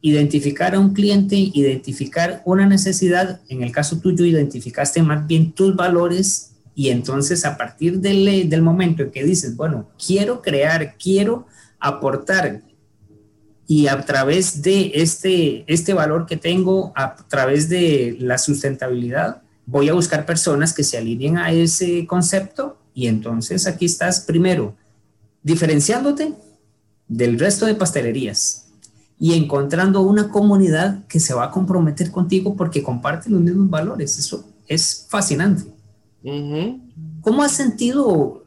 identificar 0.00 0.74
a 0.74 0.80
un 0.80 0.92
cliente, 0.92 1.36
identificar 1.36 2.42
una 2.44 2.66
necesidad, 2.66 3.40
en 3.48 3.62
el 3.62 3.70
caso 3.70 3.98
tuyo 3.98 4.24
identificaste 4.24 5.00
más 5.02 5.24
bien 5.26 5.52
tus 5.52 5.76
valores 5.76 6.51
y 6.74 6.88
entonces 6.88 7.44
a 7.44 7.56
partir 7.56 8.00
del, 8.00 8.48
del 8.48 8.62
momento 8.62 9.02
en 9.02 9.10
que 9.10 9.24
dices, 9.24 9.56
bueno, 9.56 9.88
quiero 10.04 10.40
crear, 10.40 10.96
quiero 10.96 11.46
aportar 11.78 12.62
y 13.66 13.86
a 13.86 14.04
través 14.04 14.60
de 14.60 14.92
este, 14.94 15.64
este 15.72 15.94
valor 15.94 16.26
que 16.26 16.36
tengo, 16.36 16.92
a 16.94 17.16
través 17.16 17.68
de 17.68 18.16
la 18.20 18.36
sustentabilidad, 18.36 19.42
voy 19.64 19.88
a 19.88 19.94
buscar 19.94 20.26
personas 20.26 20.74
que 20.74 20.84
se 20.84 20.98
alineen 20.98 21.38
a 21.38 21.52
ese 21.52 22.06
concepto 22.06 22.76
y 22.92 23.06
entonces 23.06 23.66
aquí 23.66 23.86
estás 23.86 24.20
primero 24.20 24.76
diferenciándote 25.42 26.34
del 27.08 27.38
resto 27.38 27.64
de 27.64 27.74
pastelerías 27.74 28.66
y 29.18 29.34
encontrando 29.34 30.02
una 30.02 30.28
comunidad 30.28 31.06
que 31.06 31.18
se 31.18 31.32
va 31.32 31.44
a 31.44 31.50
comprometer 31.50 32.10
contigo 32.10 32.56
porque 32.56 32.82
comparte 32.82 33.30
los 33.30 33.40
mismos 33.40 33.70
valores. 33.70 34.18
Eso 34.18 34.44
es 34.66 35.06
fascinante. 35.08 35.71
¿Cómo 37.20 37.42
has 37.42 37.52
sentido 37.52 38.44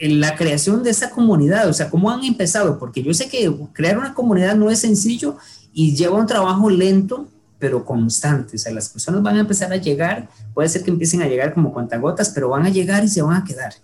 la 0.00 0.36
creación 0.36 0.82
de 0.82 0.90
esa 0.90 1.10
comunidad? 1.10 1.68
O 1.68 1.72
sea, 1.72 1.90
¿cómo 1.90 2.10
han 2.10 2.24
empezado? 2.24 2.78
Porque 2.78 3.02
yo 3.02 3.14
sé 3.14 3.28
que 3.28 3.52
crear 3.72 3.98
una 3.98 4.14
comunidad 4.14 4.56
no 4.56 4.70
es 4.70 4.80
sencillo 4.80 5.36
y 5.72 5.94
lleva 5.94 6.18
un 6.18 6.26
trabajo 6.26 6.68
lento, 6.70 7.28
pero 7.58 7.84
constante. 7.84 8.56
O 8.56 8.58
sea, 8.58 8.72
las 8.72 8.88
personas 8.88 9.22
van 9.22 9.36
a 9.36 9.40
empezar 9.40 9.72
a 9.72 9.76
llegar, 9.76 10.28
puede 10.52 10.68
ser 10.68 10.82
que 10.82 10.90
empiecen 10.90 11.22
a 11.22 11.28
llegar 11.28 11.54
como 11.54 11.72
cuentagotas, 11.72 12.30
pero 12.30 12.48
van 12.48 12.66
a 12.66 12.70
llegar 12.70 13.04
y 13.04 13.08
se 13.08 13.22
van 13.22 13.42
a 13.42 13.44
quedar. 13.44 13.74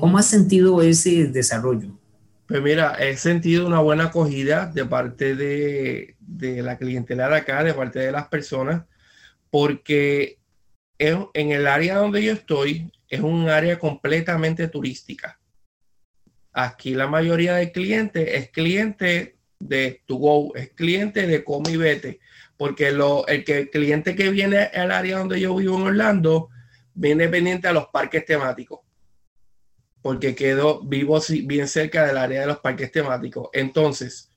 ¿Cómo 0.00 0.16
has 0.16 0.26
sentido 0.26 0.80
ese 0.80 1.26
desarrollo? 1.26 1.90
Pues 2.46 2.62
mira, 2.62 2.94
he 2.94 3.16
sentido 3.16 3.66
una 3.66 3.80
buena 3.80 4.04
acogida 4.04 4.66
de 4.66 4.84
parte 4.86 5.34
de, 5.34 6.16
de 6.20 6.62
la 6.62 6.78
clientela 6.78 7.28
de 7.28 7.36
acá, 7.36 7.62
de 7.62 7.74
parte 7.74 7.98
de 7.98 8.12
las 8.12 8.28
personas, 8.28 8.84
porque 9.50 10.38
en, 10.98 11.52
el 11.52 11.66
área 11.66 11.96
donde 11.96 12.22
yo 12.22 12.32
estoy 12.32 12.90
es 13.08 13.20
un 13.20 13.48
área 13.48 13.78
completamente 13.78 14.68
turística. 14.68 15.38
Aquí 16.52 16.94
la 16.94 17.06
mayoría 17.06 17.54
de 17.54 17.72
clientes 17.72 18.28
es 18.32 18.50
cliente 18.50 19.36
de 19.58 20.02
to 20.06 20.16
go, 20.16 20.54
es 20.54 20.70
cliente 20.70 21.26
de 21.26 21.44
come 21.44 21.72
y 21.72 21.76
vete, 21.76 22.20
porque 22.56 22.92
lo, 22.92 23.26
el, 23.26 23.44
que, 23.44 23.58
el 23.58 23.70
cliente 23.70 24.16
que 24.16 24.30
viene 24.30 24.58
al 24.58 24.90
área 24.90 25.18
donde 25.18 25.40
yo 25.40 25.54
vivo 25.54 25.76
en 25.76 25.82
Orlando 25.82 26.48
viene 26.94 27.28
pendiente 27.28 27.68
a 27.68 27.72
los 27.72 27.88
parques 27.88 28.24
temáticos, 28.24 28.80
porque 30.00 30.34
quedo 30.34 30.82
vivo 30.82 31.20
bien 31.44 31.68
cerca 31.68 32.06
del 32.06 32.16
área 32.16 32.40
de 32.40 32.46
los 32.46 32.58
parques 32.58 32.90
temáticos. 32.90 33.50
Entonces, 33.52 34.30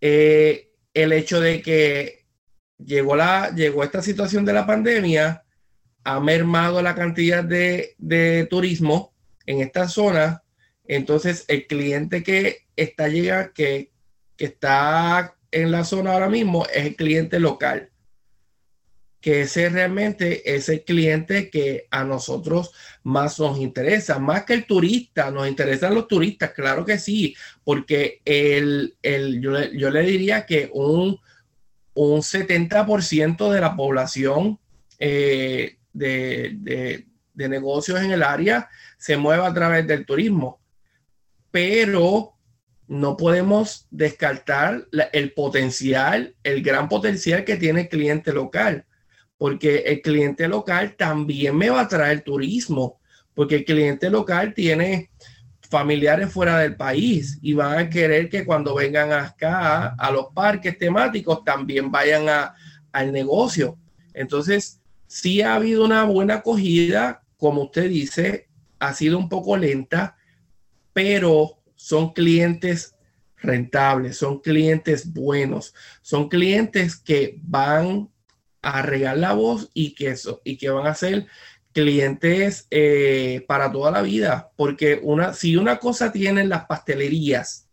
eh, 0.00 0.72
el 0.92 1.12
hecho 1.12 1.40
de 1.40 1.62
que 1.62 2.26
llegó, 2.78 3.14
la, 3.14 3.54
llegó 3.54 3.84
esta 3.84 4.02
situación 4.02 4.44
de 4.44 4.52
la 4.52 4.66
pandemia, 4.66 5.45
ha 6.06 6.20
mermado 6.20 6.82
la 6.82 6.94
cantidad 6.94 7.42
de, 7.42 7.96
de 7.98 8.46
turismo 8.48 9.12
en 9.44 9.60
esta 9.60 9.88
zona. 9.88 10.44
Entonces, 10.86 11.44
el 11.48 11.66
cliente 11.66 12.22
que 12.22 12.66
está 12.76 13.08
llega, 13.08 13.52
que, 13.52 13.90
que 14.36 14.44
está 14.44 15.34
en 15.50 15.72
la 15.72 15.82
zona 15.82 16.12
ahora 16.12 16.28
mismo 16.28 16.64
es 16.72 16.86
el 16.86 16.94
cliente 16.94 17.40
local. 17.40 17.90
Que 19.20 19.40
ese 19.40 19.68
realmente 19.68 20.54
es 20.54 20.68
el 20.68 20.84
cliente 20.84 21.50
que 21.50 21.88
a 21.90 22.04
nosotros 22.04 22.70
más 23.02 23.40
nos 23.40 23.58
interesa, 23.58 24.20
más 24.20 24.44
que 24.44 24.54
el 24.54 24.64
turista, 24.64 25.32
nos 25.32 25.48
interesan 25.48 25.92
los 25.92 26.06
turistas, 26.06 26.52
claro 26.52 26.84
que 26.84 27.00
sí, 27.00 27.34
porque 27.64 28.20
el, 28.24 28.94
el 29.02 29.40
yo, 29.40 29.60
yo, 29.72 29.90
le 29.90 30.02
diría 30.02 30.46
que 30.46 30.70
un, 30.72 31.18
un 31.94 32.20
70% 32.20 33.50
de 33.50 33.60
la 33.60 33.74
población 33.74 34.60
eh, 35.00 35.75
de, 35.96 37.06
negocios 37.34 38.00
en 38.00 38.10
el 38.12 38.22
área 38.22 38.68
se 38.98 39.16
mueva 39.16 39.48
a 39.48 39.54
través 39.54 39.86
del 39.86 40.06
turismo. 40.06 40.60
Pero 41.50 42.34
no 42.88 43.16
podemos 43.16 43.86
descartar 43.90 44.86
el 45.12 45.32
potencial, 45.32 46.34
el 46.42 46.62
gran 46.62 46.88
potencial 46.88 47.44
que 47.44 47.56
tiene 47.56 47.82
el 47.82 47.88
cliente 47.88 48.32
local, 48.32 48.84
porque 49.38 49.78
el 49.78 50.02
cliente 50.02 50.48
local 50.48 50.94
también 50.96 51.56
me 51.56 51.70
va 51.70 51.82
a 51.82 51.88
traer 51.88 52.22
turismo, 52.22 53.00
porque 53.34 53.56
el 53.56 53.64
cliente 53.64 54.08
local 54.08 54.54
tiene 54.54 55.10
familiares 55.68 56.32
fuera 56.32 56.58
del 56.58 56.76
país 56.76 57.38
y 57.42 57.54
van 57.54 57.78
a 57.78 57.90
querer 57.90 58.28
que 58.28 58.44
cuando 58.44 58.74
vengan 58.76 59.12
acá 59.12 59.88
a 59.98 60.10
los 60.10 60.26
parques 60.32 60.78
temáticos 60.78 61.42
también 61.44 61.90
vayan 61.90 62.28
a, 62.28 62.54
al 62.92 63.12
negocio. 63.12 63.76
Entonces, 64.14 64.80
sí 65.06 65.42
ha 65.42 65.54
habido 65.54 65.84
una 65.84 66.04
buena 66.04 66.36
acogida, 66.36 67.22
como 67.36 67.64
usted 67.64 67.88
dice, 67.88 68.48
ha 68.78 68.94
sido 68.94 69.18
un 69.18 69.28
poco 69.28 69.56
lenta, 69.56 70.16
pero 70.92 71.58
son 71.74 72.12
clientes 72.12 72.96
rentables, 73.36 74.16
son 74.16 74.40
clientes 74.40 75.12
buenos, 75.12 75.74
son 76.02 76.28
clientes 76.28 76.96
que 76.96 77.38
van 77.42 78.10
a 78.62 78.82
regar 78.82 79.18
la 79.18 79.32
voz 79.32 79.70
y 79.74 79.94
que, 79.94 80.08
eso, 80.08 80.40
y 80.44 80.56
que 80.56 80.70
van 80.70 80.86
a 80.86 80.94
ser 80.94 81.26
clientes 81.72 82.66
eh, 82.70 83.44
para 83.46 83.70
toda 83.70 83.90
la 83.90 84.02
vida, 84.02 84.50
porque 84.56 84.98
una, 85.02 85.34
si 85.34 85.56
una 85.56 85.78
cosa 85.78 86.10
tienen 86.10 86.48
las 86.48 86.64
pastelerías 86.64 87.68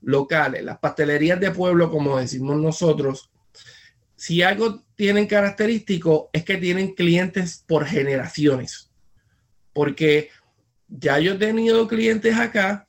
locales, 0.00 0.64
las 0.64 0.78
pastelerías 0.78 1.38
de 1.38 1.50
pueblo, 1.50 1.90
como 1.90 2.18
decimos 2.18 2.56
nosotros, 2.56 3.30
si 4.16 4.42
algo 4.42 4.85
tienen 4.96 5.26
característico 5.26 6.30
es 6.32 6.44
que 6.44 6.56
tienen 6.56 6.94
clientes 6.94 7.62
por 7.66 7.84
generaciones. 7.86 8.90
Porque 9.72 10.30
ya 10.88 11.18
yo 11.20 11.34
he 11.34 11.38
tenido 11.38 11.86
clientes 11.86 12.34
acá 12.36 12.88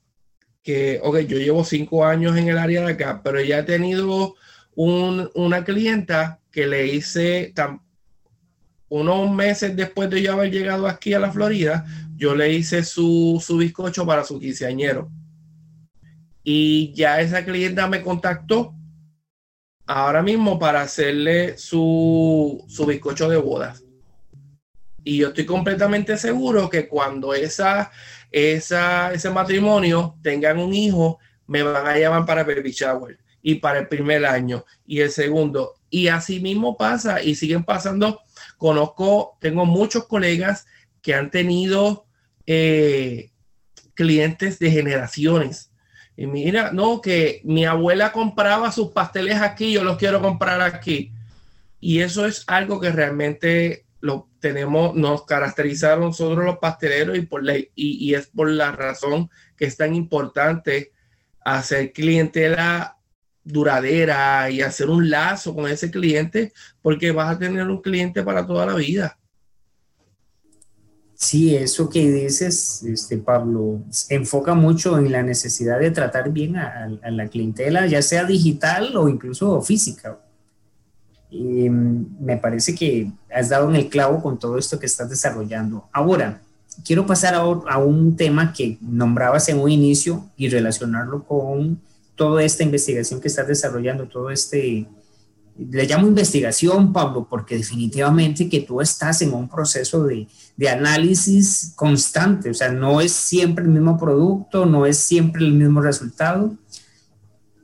que, 0.64 1.00
ok, 1.04 1.20
yo 1.20 1.38
llevo 1.38 1.64
cinco 1.64 2.06
años 2.06 2.36
en 2.38 2.48
el 2.48 2.58
área 2.58 2.86
de 2.86 2.94
acá, 2.94 3.22
pero 3.24 3.42
ya 3.42 3.60
he 3.60 3.64
tenido 3.64 4.36
una 4.76 5.64
clienta 5.64 6.40
que 6.52 6.68
le 6.68 6.88
hice 6.88 7.54
unos 8.90 9.32
meses 9.34 9.76
después 9.76 10.10
de 10.10 10.22
yo 10.22 10.34
haber 10.34 10.52
llegado 10.52 10.88
aquí 10.88 11.14
a 11.14 11.20
la 11.20 11.32
Florida, 11.32 11.86
yo 12.16 12.36
le 12.36 12.54
hice 12.54 12.84
su, 12.84 13.44
su 13.46 13.58
bizcocho 13.58 14.06
para 14.06 14.24
su 14.24 14.40
quinceañero. 14.40 15.12
Y 16.44 16.94
ya 16.94 17.20
esa 17.20 17.44
clienta 17.44 17.88
me 17.88 18.02
contactó 18.02 18.77
ahora 19.88 20.22
mismo 20.22 20.60
para 20.60 20.82
hacerle 20.82 21.58
su, 21.58 22.64
su 22.68 22.86
bizcocho 22.86 23.30
de 23.30 23.38
bodas. 23.38 23.84
Y 25.04 25.20
yo 25.20 25.30
estoy 25.30 25.46
completamente 25.46 26.18
seguro 26.18 26.70
que 26.70 26.88
cuando 26.88 27.34
esa, 27.34 27.90
esa, 28.30 29.14
ese 29.14 29.30
matrimonio 29.30 30.18
tengan 30.22 30.60
un 30.60 30.74
hijo, 30.74 31.20
me 31.48 31.64
van 31.64 31.88
a 31.88 31.98
llamar 31.98 32.26
para 32.26 32.44
baby 32.44 32.72
shower 32.72 33.18
y 33.42 33.56
para 33.56 33.80
el 33.80 33.88
primer 33.88 34.26
año 34.26 34.66
y 34.86 35.00
el 35.00 35.10
segundo. 35.10 35.76
Y 35.90 36.10
así 36.10 36.42
mismo 36.42 36.76
pasa 36.76 37.24
y 37.24 37.36
siguen 37.36 37.64
pasando. 37.64 38.20
Conozco, 38.58 39.38
tengo 39.40 39.66
muchos 39.66 40.06
colegas 40.08 40.68
que 41.02 41.14
han 41.14 41.32
tenido 41.32 42.06
eh, 42.46 43.32
clientes 43.94 44.60
de 44.60 44.72
generaciones 44.72 45.67
y 46.18 46.26
mira, 46.26 46.72
no, 46.74 47.00
que 47.00 47.42
mi 47.44 47.66
abuela 47.66 48.12
compraba 48.12 48.72
sus 48.72 48.92
pasteles 48.92 49.40
aquí, 49.40 49.72
yo 49.72 49.84
los 49.84 49.98
quiero 49.98 50.20
comprar 50.20 50.62
aquí. 50.62 51.14
Y 51.80 52.00
eso 52.00 52.26
es 52.26 52.44
algo 52.48 52.80
que 52.80 52.92
realmente 52.92 53.86
lo 54.02 54.28
tenemos, 54.40 54.96
nos 54.96 55.26
caracteriza 55.26 55.94
a 55.94 55.98
nosotros 55.98 56.44
los 56.44 56.58
pasteleros 56.58 57.20
y, 57.20 57.22
por 57.22 57.44
la, 57.44 57.54
y, 57.76 58.16
es 58.16 58.28
por 58.28 58.50
la 58.50 58.72
razón 58.72 59.30
que 59.56 59.66
es 59.66 59.78
tan 59.78 59.94
importante 59.94 60.92
hacer 61.46 61.94
clientela 61.94 62.98
duradera 63.44 64.50
y 64.50 64.62
hacer 64.62 64.90
un 64.90 65.12
lazo 65.12 65.54
con 65.54 65.70
ese 65.70 65.92
cliente, 65.92 66.52
porque 66.82 67.12
vas 67.12 67.36
a 67.36 67.40
tener 67.40 67.68
un 67.68 67.82
cliente 67.82 68.24
para 68.24 68.46
toda 68.48 68.66
la 68.66 68.74
vida. 68.74 69.20
Sí, 71.20 71.56
eso 71.56 71.90
que 71.90 72.12
dices, 72.12 72.84
este, 72.84 73.18
Pablo, 73.18 73.82
enfoca 74.10 74.54
mucho 74.54 75.00
en 75.00 75.12
la 75.12 75.24
necesidad 75.24 75.80
de 75.80 75.90
tratar 75.90 76.30
bien 76.30 76.58
a, 76.58 76.88
la 77.10 77.28
clientela, 77.28 77.88
ya 77.88 78.04
sea 78.04 78.24
digital 78.24 78.96
o 78.96 79.10
incluso 79.10 79.60
física. 79.64 80.20
Y 81.32 81.72
mm, 81.72 82.18
me 82.20 82.38
parece 82.38 82.76
que 82.76 83.12
has 83.34 83.50
dado 83.50 83.68
en 83.68 83.78
el 83.78 83.90
clavo 83.90 84.22
con 84.22 84.38
todo 84.38 84.60
esto 84.60 84.80
que 84.80 84.86
estás 84.86 85.10
desarrollando. 85.10 85.90
Ahora, 85.92 86.40
quiero 86.86 87.08
pasar 87.08 87.34
a, 87.34 87.40
a 87.40 87.78
un 87.80 88.16
tema 88.16 88.54
que 88.54 88.78
nombrabas 88.80 89.50
en 89.50 89.60
un 89.60 89.72
inicio 89.72 90.30
y 90.38 90.50
relacionarlo 90.50 91.24
con 91.24 91.82
toda 92.16 92.44
esta 92.44 92.62
investigación 92.62 93.20
que 93.22 93.28
estás 93.28 93.48
desarrollando, 93.48 94.08
todo 94.08 94.30
este 94.30 94.88
le 95.58 95.86
llamo 95.86 96.08
investigación, 96.08 96.94
Pablo, 96.94 97.28
porque 97.30 97.58
definitivamente 97.58 98.48
que 98.48 98.62
tú 98.62 98.82
estás 98.82 99.22
en 99.22 99.34
un 99.34 99.50
proceso 99.50 100.04
de, 100.04 100.28
de, 100.56 100.70
análisis 100.70 101.74
constante, 101.76 102.50
o 102.50 102.54
sea, 102.54 102.72
no 102.72 103.02
es 103.02 103.12
siempre 103.12 103.64
el 103.64 103.72
mismo 103.72 103.98
producto, 103.98 104.66
no 104.66 104.86
es 104.86 104.98
siempre 104.98 105.44
el 105.44 105.54
mismo 105.54 105.82
resultado. 105.82 106.56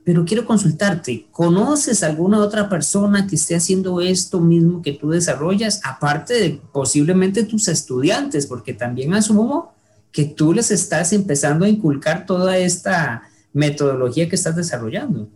Pero 0.04 0.24
quiero 0.26 0.44
consultarte, 0.44 1.28
¿conoces 1.30 2.02
alguna 2.02 2.38
otra 2.40 2.68
persona 2.68 3.26
que 3.26 3.36
esté 3.36 3.56
haciendo 3.56 4.00
esto 4.02 4.38
mismo 4.38 4.82
que 4.82 4.92
tú 4.92 5.10
desarrollas, 5.10 5.80
aparte 5.82 6.34
de 6.34 6.60
posiblemente 6.72 7.44
tus 7.44 7.68
estudiantes, 7.68 8.46
porque 8.46 8.74
también 8.74 9.14
asumo 9.14 9.72
que 10.12 10.26
tú 10.26 10.52
les 10.52 10.70
estás 10.70 11.12
empezando 11.14 11.64
a 11.64 11.68
inculcar 11.68 12.26
toda 12.26 12.58
esta 12.58 13.22
metodología 13.54 14.28
que 14.28 14.36
estás 14.36 14.56
desarrollando? 14.56 15.30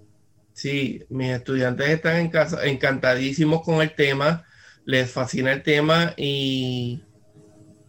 Sí, 0.58 1.04
mis 1.08 1.30
estudiantes 1.30 1.88
están 1.88 2.16
en 2.16 2.30
casa, 2.30 2.66
encantadísimos 2.66 3.62
con 3.62 3.80
el 3.80 3.94
tema, 3.94 4.44
les 4.84 5.08
fascina 5.08 5.52
el 5.52 5.62
tema 5.62 6.14
y 6.16 7.00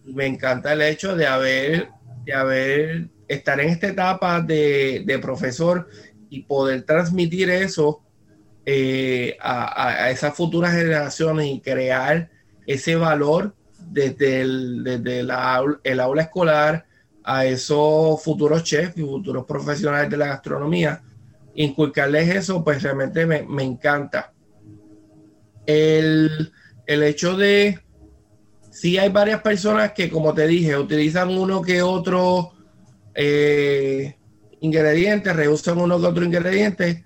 me 0.06 0.28
encanta 0.28 0.74
el 0.74 0.84
hecho 0.84 1.16
de 1.16 1.26
haber, 1.26 1.90
de 2.26 2.34
haber, 2.34 3.10
estar 3.28 3.60
en 3.60 3.70
esta 3.70 3.88
etapa 3.88 4.42
de, 4.42 5.20
profesor 5.20 5.90
y 6.30 6.44
poder 6.44 6.84
transmitir 6.84 7.50
eso 7.50 8.04
eh, 8.68 9.36
a, 9.42 10.12
esas 10.12 10.36
futuras 10.36 10.76
generaciones 10.76 11.48
y 11.48 11.62
crear 11.62 12.30
ese 12.68 12.96
valor 12.96 13.56
desde 13.80 14.42
el, 14.42 14.84
desde 14.84 15.22
el 15.22 16.00
aula 16.00 16.22
escolar 16.22 16.86
a 17.24 17.46
esos 17.46 18.22
futuros 18.22 18.64
chefs 18.64 18.96
y 18.96 19.02
futuros 19.02 19.44
profesionales 19.48 20.12
de 20.12 20.18
la 20.18 20.28
gastronomía 20.28 21.02
inculcarles 21.56 22.36
eso, 22.36 22.64
pues 22.64 22.82
realmente 22.84 23.26
me, 23.26 23.64
encanta. 23.64 24.34
El, 25.66 26.52
hecho 26.88 27.38
de, 27.38 27.80
sí 28.72 28.98
hay 28.98 29.10
varias 29.10 29.42
personas 29.42 29.94
que, 29.94 30.10
como 30.10 30.34
te 30.34 30.48
dije, 30.48 30.78
utilizan 30.78 31.30
uno 31.30 31.62
que 31.62 31.82
otro 31.82 32.54
eh, 33.14 34.18
ingrediente, 34.62 35.34
reusan 35.34 35.80
uno 35.80 36.00
que 36.00 36.08
otro 36.08 36.24
ingrediente, 36.24 37.06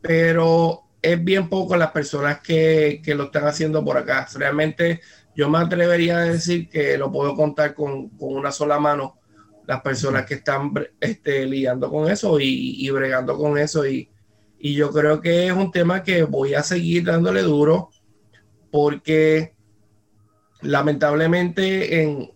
pero 0.00 0.82
es 1.02 1.22
bien 1.22 1.48
poco 1.48 1.76
las 1.76 1.92
personas 1.92 2.40
que, 2.40 3.02
lo 3.06 3.24
están 3.24 3.46
haciendo 3.46 3.84
por 3.84 3.96
acá. 3.96 4.26
Realmente 4.34 5.00
yo 5.36 5.48
me 5.48 5.58
atrevería 5.58 6.18
a 6.18 6.24
decir 6.24 6.68
que 6.68 6.98
lo 6.98 7.12
puedo 7.12 7.34
contar 7.36 7.74
con, 7.74 8.08
con 8.10 8.34
una 8.34 8.50
sola 8.50 8.78
mano 8.78 9.19
las 9.70 9.82
personas 9.82 10.26
que 10.26 10.34
están 10.34 10.72
este, 10.98 11.46
lidiando 11.46 11.88
con 11.88 12.10
eso 12.10 12.40
y, 12.40 12.90
bregando 12.90 13.38
con 13.38 13.56
eso. 13.56 13.86
Y, 13.86 14.10
yo 14.58 14.90
creo 14.90 15.20
que 15.20 15.46
es 15.46 15.52
un 15.52 15.70
tema 15.70 16.02
que 16.02 16.24
voy 16.24 16.54
a 16.54 16.64
seguir 16.64 17.04
dándole 17.04 17.42
duro 17.42 17.90
porque 18.72 19.54
lamentablemente 20.62 22.02
en, 22.02 22.32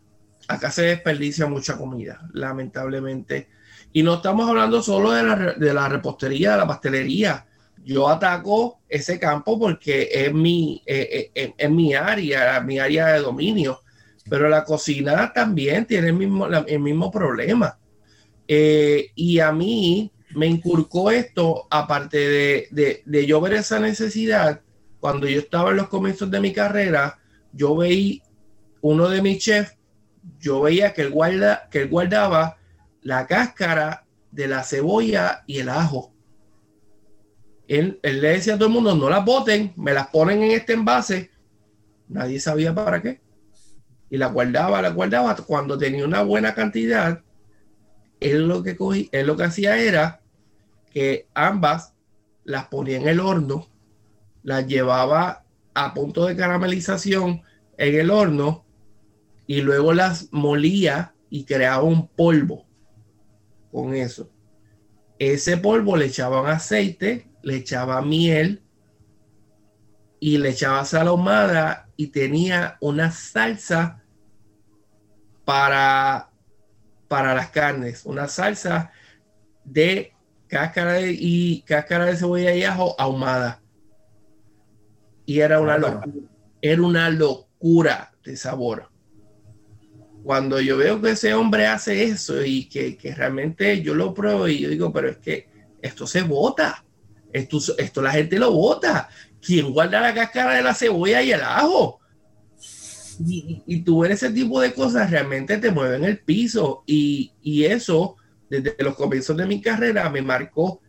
acá 0.47 0.71
se 0.71 0.83
desperdicia 0.83 1.49
mucha 1.49 1.77
comida, 1.77 2.21
lamentablemente. 2.33 3.49
Y 3.93 4.05
no 4.05 4.15
estamos 4.15 4.49
hablando 4.49 4.81
solo 4.81 5.11
de 5.11 5.25
la, 5.25 5.55
de 5.55 5.75
la 5.75 5.89
repostería, 5.89 6.53
de 6.53 6.59
la 6.59 6.69
pastelería. 6.69 7.47
Yo 7.85 8.09
ataco 8.09 8.79
ese 8.89 9.19
campo 9.19 9.59
porque 9.59 10.09
es 10.13 10.33
mi, 10.33 10.81
eh, 10.87 11.33
eh, 11.35 11.53
es 11.59 11.71
mi 11.71 11.95
área, 11.95 12.61
mi 12.61 12.79
área 12.79 13.09
de 13.09 13.19
dominio 13.19 13.81
pero 14.29 14.49
la 14.49 14.65
cocina 14.65 15.33
también 15.33 15.87
tiene 15.87 16.09
el 16.09 16.15
mismo, 16.15 16.47
el 16.47 16.81
mismo 16.81 17.11
problema. 17.11 17.79
Eh, 18.49 19.11
y 19.15 19.39
a 19.39 19.53
mí 19.53 20.11
me 20.35 20.47
inculcó 20.47 21.11
esto, 21.11 21.67
aparte 21.71 22.19
de, 22.19 23.03
de, 23.05 23.27
yo 23.27 23.41
ver 23.41 23.55
esa 23.55 23.79
necesidad, 23.79 24.61
cuando 25.01 25.29
yo 25.29 25.39
estaba 25.39 25.71
en 25.71 25.77
los 25.77 25.89
comienzos 25.89 26.31
de 26.31 26.41
mi 26.41 26.53
carrera, 26.53 27.19
yo 27.53 27.77
veía 27.77 28.23
uno 28.81 29.09
de 29.09 29.23
mis 29.23 29.39
chefs, 29.39 29.77
yo 30.41 30.63
veía 30.63 30.93
que 30.93 31.03
él, 31.03 31.11
guarda, 31.11 31.69
que 31.71 31.85
guardaba 31.85 32.57
la 33.03 33.27
cáscara 33.27 34.07
de 34.31 34.49
la 34.49 34.65
cebolla 34.65 35.45
y 35.47 35.59
el 35.59 35.69
ajo. 35.69 36.13
Él, 37.69 37.99
él, 38.03 38.21
le 38.21 38.31
decía 38.31 38.55
a 38.55 38.59
todo 38.59 38.69
el 38.69 38.75
mundo, 38.75 38.95
no 38.95 39.09
las 39.09 39.25
boten, 39.25 39.73
me 39.77 39.95
las 39.95 40.09
ponen 40.09 40.43
en 40.43 40.51
este 40.53 40.73
envase. 40.73 41.31
Nadie 42.09 42.41
sabía 42.41 42.75
para 42.75 43.01
qué 43.01 43.24
y 44.15 44.17
la 44.17 44.29
guardaba, 44.29 44.81
la 44.81 44.91
guardaba. 44.91 45.35
Cuando 45.35 45.77
tenía 45.77 46.05
una 46.05 46.23
buena 46.23 46.55
cantidad, 46.55 47.21
él 48.21 48.47
lo 48.47 48.63
que 48.63 48.77
cogí, 48.77 49.09
él 49.11 49.27
lo 49.27 49.37
que 49.37 49.43
hacía 49.43 49.77
era 49.77 50.21
que 50.93 51.27
ambas 51.35 51.95
las 52.45 52.69
ponía 52.69 52.97
en 52.97 53.09
el 53.09 53.19
horno, 53.19 53.67
las 54.45 54.69
llevaba 54.69 55.45
a 55.75 55.95
punto 55.95 56.27
de 56.27 56.37
caramelización 56.37 57.43
en 57.77 57.95
el 57.97 58.09
horno 58.09 58.65
y 59.49 59.63
luego 59.63 59.93
las 59.93 60.33
molía 60.33 61.17
y 61.29 61.45
creaba 61.45 61.83
un 61.83 62.07
polvo 62.07 62.67
con 63.73 63.97
eso. 63.97 64.31
Ese 65.19 65.57
polvo 65.57 65.97
le 65.97 66.07
echaban 66.07 66.47
aceite, 66.47 67.33
le 67.43 67.57
echaba 67.57 68.01
miel 68.01 68.63
y 70.21 70.39
le 70.39 70.51
echaba 70.51 70.85
sal 70.85 71.09
ahumada 71.09 71.89
y 71.97 72.07
tenía 72.07 72.79
una 72.81 73.11
salsa 73.11 74.04
para, 75.45 76.31
para 77.09 77.35
las 77.35 77.51
carnes, 77.51 78.05
una 78.05 78.29
salsa 78.29 78.93
de 79.65 80.13
cáscara 80.49 80.95
de, 80.95 81.17
y 81.19 81.63
cáscara 81.63 82.07
de 82.07 82.17
cebolla 82.17 82.55
y 82.55 82.65
ajo 82.65 82.95
ahumada. 82.99 83.61
Y 85.27 85.41
era 85.41 85.61
una, 85.61 85.79
locura, 85.79 86.07
era 86.61 86.83
una 86.83 87.11
locura 87.11 88.13
de 88.23 88.37
sabor. 88.37 88.91
Cuando 90.23 90.61
yo 90.61 90.79
veo 90.79 91.01
que 91.01 91.11
ese 91.11 91.35
hombre 91.35 91.67
hace 91.67 92.05
eso 92.05 92.43
y 92.43 92.67
que, 92.67 92.97
realmente 93.17 93.83
yo 93.83 93.95
lo 93.95 94.15
pruebo 94.15 94.49
y 94.49 94.61
yo 94.61 94.71
digo, 94.71 94.93
pero 94.93 95.11
es 95.11 95.19
que 95.19 95.49
esto 95.83 96.07
se 96.07 96.23
bota. 96.23 96.85
Esto, 97.33 97.59
esto 97.79 98.01
la 98.01 98.13
gente 98.13 98.39
lo 98.39 98.53
bota. 98.53 99.09
¿Quién 99.41 99.73
guarda 99.73 100.01
la 100.01 100.15
cáscara 100.15 100.55
de 100.55 100.63
la 100.63 100.73
cebolla 100.75 101.21
y 101.21 101.33
el 101.33 101.43
ajo? 101.43 102.01
Y, 103.21 103.83
tú 103.83 104.01
ver 104.01 104.13
ese 104.13 104.31
tipo 104.31 104.61
de 104.61 104.73
cosas 104.73 105.11
realmente 105.11 105.59
te 105.59 105.71
mueven 105.71 106.05
el 106.05 106.19
piso. 106.19 106.83
Y, 106.87 107.33
eso, 107.65 108.17
desde 108.49 108.75
los 108.79 108.95
comienzos 108.95 109.37
de 109.37 109.47
mi 109.47 109.61
carrera, 109.61 110.09
me 110.11 110.23
marcó. 110.23 110.81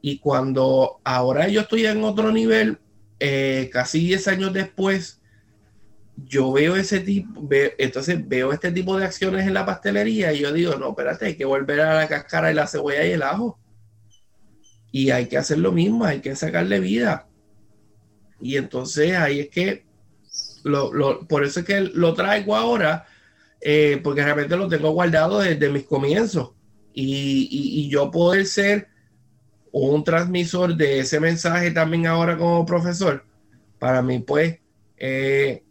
Y 0.00 0.18
cuando 0.18 1.00
ahora 1.04 1.48
yo 1.48 1.62
estoy 1.62 1.86
en 1.86 2.04
otro 2.04 2.30
nivel, 2.30 2.78
eh, 3.18 3.70
casi 3.72 4.00
10 4.00 4.28
años 4.28 4.52
después, 4.52 5.20
yo 6.16 6.52
veo 6.52 6.76
ese 6.76 7.00
tipo, 7.00 7.46
entonces 7.50 8.26
veo 8.26 8.52
este 8.52 8.72
tipo 8.72 8.96
de 8.96 9.04
acciones 9.04 9.46
en 9.46 9.54
la 9.54 9.66
pastelería 9.66 10.32
y 10.32 10.40
yo 10.40 10.52
digo, 10.52 10.74
no, 10.76 10.90
espérate, 10.90 11.26
hay 11.26 11.36
que 11.36 11.44
volver 11.44 11.80
a 11.80 11.94
la 11.94 12.08
cáscara 12.08 12.50
y 12.50 12.54
la 12.54 12.66
cebolla 12.66 13.04
y 13.04 13.12
el 13.12 13.22
ajo. 13.22 13.58
Y 14.92 15.10
hay 15.10 15.26
que 15.26 15.36
hacer 15.36 15.58
lo 15.58 15.72
mismo, 15.72 16.04
hay 16.04 16.20
que 16.20 16.34
sacarle 16.34 16.80
vida. 16.80 17.28
Y 18.40 18.56
entonces 18.56 19.14
ahí 19.14 19.40
es 19.40 19.48
que 19.48 19.85
por 21.28 21.44
eso 21.44 21.60
es 21.60 21.66
que 21.66 21.80
lo 21.80 22.14
traigo 22.14 22.56
ahora, 22.56 23.06
eh, 23.60 24.00
porque 24.02 24.22
realmente 24.22 24.56
lo 24.56 24.68
tengo 24.68 24.90
guardado 24.90 25.40
desde 25.40 25.70
mis 25.70 25.84
comienzos. 25.84 26.52
Y, 26.92 27.88
yo 27.90 28.10
poder 28.10 28.46
ser 28.46 28.88
un 29.70 30.02
transmisor 30.04 30.76
de 30.76 31.00
ese 31.00 31.20
mensaje 31.20 31.70
también 31.70 32.06
ahora 32.06 32.36
como 32.38 32.64
profesor, 32.64 33.24
para 33.78 34.02
mí 34.02 34.18
pues 34.20 34.58
eh, 34.96 35.62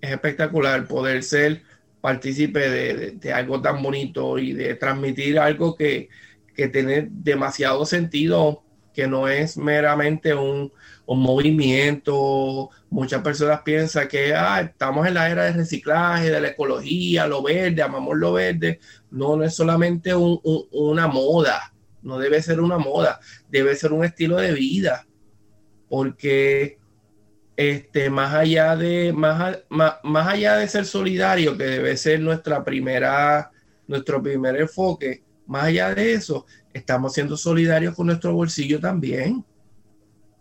es 0.00 0.10
espectacular 0.10 0.86
poder 0.86 1.22
ser 1.22 1.62
partícipe 2.00 2.70
de, 2.70 3.32
algo 3.32 3.60
tan 3.60 3.82
bonito 3.82 4.38
y 4.38 4.52
de 4.52 4.74
transmitir 4.76 5.38
algo 5.38 5.74
que, 5.76 6.08
que 6.54 6.68
tiene 6.68 7.08
demasiado 7.10 7.84
sentido, 7.84 8.62
que 8.94 9.06
no 9.06 9.28
es 9.28 9.56
meramente 9.56 10.34
un, 10.34 10.72
un 11.10 11.20
movimiento. 11.22 12.70
Muchas 12.88 13.20
personas 13.22 13.62
piensan 13.62 14.06
que 14.06 14.32
ah, 14.32 14.60
estamos 14.60 15.08
en 15.08 15.14
la 15.14 15.28
era 15.28 15.44
del 15.44 15.54
reciclaje, 15.54 16.30
de 16.30 16.40
la 16.40 16.48
ecología, 16.48 17.26
lo 17.26 17.42
verde, 17.42 17.82
amamos 17.82 18.16
lo 18.16 18.34
verde. 18.34 18.78
No, 19.10 19.34
no 19.36 19.42
es 19.42 19.54
solamente 19.54 20.14
una 20.14 21.08
moda, 21.08 21.74
no 22.02 22.16
debe 22.16 22.40
ser 22.40 22.60
una 22.60 22.78
moda, 22.78 23.18
debe 23.48 23.74
ser 23.74 23.92
un 23.92 24.04
estilo 24.04 24.36
de 24.36 24.52
vida, 24.52 25.04
porque 25.88 26.78
este, 27.56 28.08
más, 28.08 28.32
allá 28.32 28.76
de, 28.76 29.12
más, 29.12 29.58
más, 29.68 30.28
allá 30.28 30.56
de 30.58 30.68
ser 30.68 30.86
solidario, 30.86 31.58
que 31.58 31.64
debe 31.64 31.96
ser 31.96 32.20
nuestra 32.20 32.62
primera, 32.62 33.50
nuestro 33.88 34.22
primer 34.22 34.60
enfoque, 34.60 35.24
más 35.46 35.64
allá 35.64 35.92
de 35.92 36.12
eso, 36.12 36.46
estamos 36.72 37.14
siendo 37.14 37.36
solidarios 37.36 37.96
con 37.96 38.06
nuestro 38.06 38.32
bolsillo 38.32 38.78
también 38.78 39.44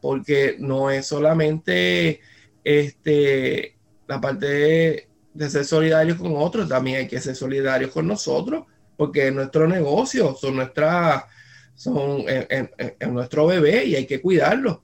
porque 0.01 0.55
no 0.59 0.89
es 0.89 1.05
solamente 1.05 2.21
este, 2.63 3.77
la 4.07 4.19
parte 4.19 5.07
de, 5.33 5.49
ser 5.49 5.65
solidarios 5.65 6.17
con 6.17 6.35
otros, 6.35 6.67
también 6.67 6.97
hay 6.97 7.07
que 7.07 7.21
ser 7.21 7.35
solidarios 7.35 7.91
con 7.91 8.07
nosotros, 8.07 8.65
porque 8.97 9.27
es 9.27 9.33
nuestro 9.33 9.67
negocio, 9.67 10.35
son 10.35 10.57
nuestra, 10.57 11.27
son 11.75 12.23
en, 12.27 13.13
nuestro 13.13 13.47
bebé 13.47 13.85
y 13.85 13.95
hay 13.95 14.05
que 14.05 14.21
cuidarlo. 14.21 14.83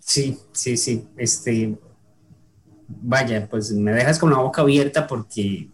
Sí, 0.00 0.38
sí, 0.52 0.76
sí. 0.76 1.06
Este, 1.16 1.76
vaya, 2.88 3.46
pues 3.48 3.70
me 3.72 3.92
dejas 3.92 4.18
con 4.18 4.30
la 4.30 4.38
boca 4.38 4.62
abierta 4.62 5.06
porque 5.06 5.68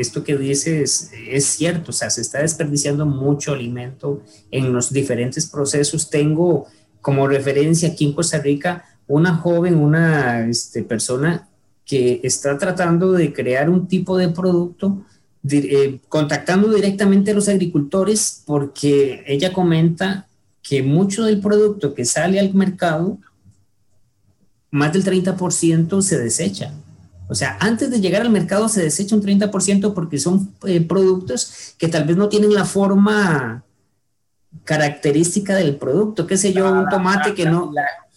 esto 0.00 0.24
que 0.24 0.36
dices 0.36 1.10
es 1.28 1.44
cierto, 1.44 1.90
o 1.90 1.92
sea, 1.92 2.10
se 2.10 2.20
está 2.20 2.40
desperdiciando 2.40 3.06
mucho 3.06 3.52
alimento 3.52 4.22
en 4.50 4.72
los 4.72 4.92
diferentes 4.92 5.46
procesos. 5.46 6.10
Tengo 6.10 6.66
como 7.00 7.26
referencia 7.26 7.90
aquí 7.90 8.06
en 8.06 8.12
Costa 8.12 8.38
Rica 8.38 8.84
una 9.06 9.36
joven, 9.36 9.76
una 9.76 10.46
este, 10.48 10.82
persona 10.82 11.48
que 11.84 12.20
está 12.22 12.56
tratando 12.56 13.12
de 13.12 13.32
crear 13.32 13.68
un 13.68 13.88
tipo 13.88 14.16
de 14.16 14.28
producto, 14.28 15.04
eh, 15.50 15.98
contactando 16.08 16.72
directamente 16.72 17.32
a 17.32 17.34
los 17.34 17.48
agricultores, 17.48 18.42
porque 18.46 19.24
ella 19.26 19.52
comenta 19.52 20.28
que 20.62 20.82
mucho 20.82 21.24
del 21.24 21.40
producto 21.40 21.94
que 21.94 22.04
sale 22.04 22.38
al 22.38 22.54
mercado, 22.54 23.18
más 24.70 24.92
del 24.92 25.04
30% 25.04 26.00
se 26.00 26.18
desecha. 26.18 26.72
O 27.30 27.34
sea, 27.36 27.56
antes 27.60 27.92
de 27.92 28.00
llegar 28.00 28.22
al 28.22 28.30
mercado 28.30 28.68
se 28.68 28.82
desecha 28.82 29.14
un 29.14 29.22
30% 29.22 29.94
porque 29.94 30.18
son 30.18 30.52
eh, 30.66 30.80
productos 30.80 31.74
que 31.78 31.86
tal 31.86 32.04
vez 32.04 32.16
no 32.16 32.28
tienen 32.28 32.52
la 32.52 32.64
forma 32.64 33.64
característica 34.64 35.54
del 35.54 35.76
producto, 35.76 36.26
qué 36.26 36.36
sé 36.36 36.52
yo, 36.52 36.70
un 36.72 36.88
tomate 36.88 37.32
que 37.34 37.46
no... 37.46 37.72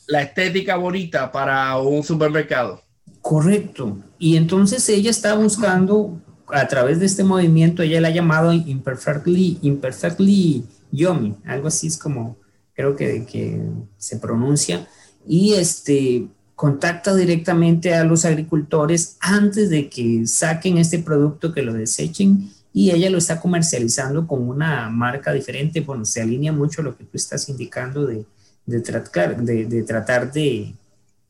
La, 0.08 0.24
estética 0.24 0.78
bonita 0.78 1.32
para 1.32 1.78
un 1.78 2.04
supermercado. 2.04 2.82
Correcto. 3.22 4.00
Y 4.18 4.36
entonces 4.36 4.90
ella 4.90 5.12
está 5.12 5.36
buscando, 5.36 6.20
a 6.48 6.68
través 6.68 7.00
de 7.00 7.06
este 7.06 7.24
movimiento, 7.24 7.84
ella 7.84 8.02
la 8.02 8.08
ha 8.08 8.12
llamado 8.12 8.52
imperfectly, 8.52 9.60
imperfectly 9.62 10.66
yummy, 10.92 11.36
algo 11.46 11.68
así 11.68 11.86
es 11.86 11.98
como, 11.98 12.36
creo 12.74 12.96
que, 12.96 13.26
que 13.26 13.62
se 13.98 14.18
pronuncia. 14.18 14.88
Y 15.26 15.54
este, 15.54 16.28
contacta 16.56 17.16
directamente 17.16 17.94
a 17.94 18.04
los 18.04 18.26
agricultores 18.26 19.18
antes 19.20 19.70
de 19.70 19.90
que 19.90 20.26
saquen 20.28 20.78
este 20.78 21.00
producto, 21.00 21.54
que 21.54 21.64
lo 21.64 21.74
desechen 21.74 22.52
y 22.72 22.92
ella 22.92 23.10
lo 23.10 23.20
está 23.20 23.40
comercializando 23.40 24.28
con 24.28 24.48
una 24.48 24.90
marca 24.90 25.32
diferente. 25.32 25.82
Bueno, 25.82 26.06
se 26.06 26.22
alinea 26.22 26.52
mucho 26.52 26.82
lo 26.82 26.98
que 26.98 27.04
tú 27.04 27.18
estás 27.18 27.48
indicando 27.50 28.06
de, 28.06 28.26
de, 28.66 28.82
tratar, 28.82 29.42
de, 29.42 29.84
tratar 29.84 30.32
de, 30.32 30.74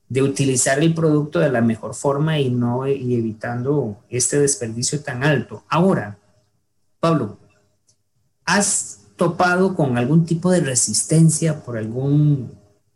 de, 0.08 0.22
utilizar 0.22 0.80
el 0.80 0.94
producto 0.94 1.40
de 1.40 1.52
la 1.52 1.62
mejor 1.62 1.96
forma 1.96 2.40
y 2.40 2.50
no 2.50 2.88
y 2.88 3.16
evitando 3.16 3.98
este 4.10 4.40
desperdicio 4.40 5.02
tan 5.02 5.24
alto. 5.24 5.64
Ahora, 5.68 6.18
Pablo, 7.00 7.38
¿has 8.46 9.02
topado 9.18 9.76
con 9.76 9.98
algún 9.98 10.26
tipo 10.26 10.50
de 10.50 10.62
resistencia 10.62 11.64
por 11.64 11.78
algún 11.78 12.52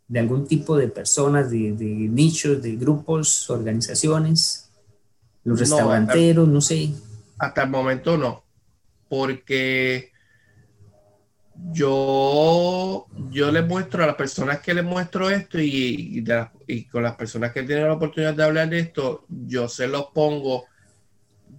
de 0.08 0.20
algún 0.20 0.46
tipo 0.46 0.76
de 0.76 0.88
personas, 0.88 1.50
de, 1.50 1.72
de 1.74 1.84
nichos, 1.84 2.62
de 2.62 2.76
grupos, 2.76 3.48
organizaciones, 3.50 4.70
los 5.44 5.60
restauranteros, 5.60 6.48
no 6.48 6.62
sé. 6.62 6.90
Hasta 7.38 7.64
el 7.64 7.70
momento 7.70 8.16
no, 8.16 8.42
porque 9.08 10.10
yo, 11.72 13.06
yo 13.30 13.52
les 13.52 13.66
muestro 13.66 14.02
a 14.02 14.06
las 14.06 14.16
personas 14.16 14.60
que 14.60 14.72
les 14.72 14.84
muestro 14.84 15.28
esto 15.28 15.60
y, 15.60 16.24
y, 16.66 16.84
con 16.84 17.02
las 17.02 17.14
personas 17.14 17.52
que 17.52 17.62
tienen 17.62 17.86
la 17.86 17.92
oportunidad 17.92 18.34
de 18.34 18.44
hablar 18.44 18.70
de 18.70 18.80
esto, 18.80 19.26
yo 19.28 19.68
se 19.68 19.88
los 19.88 20.06
pongo 20.06 20.64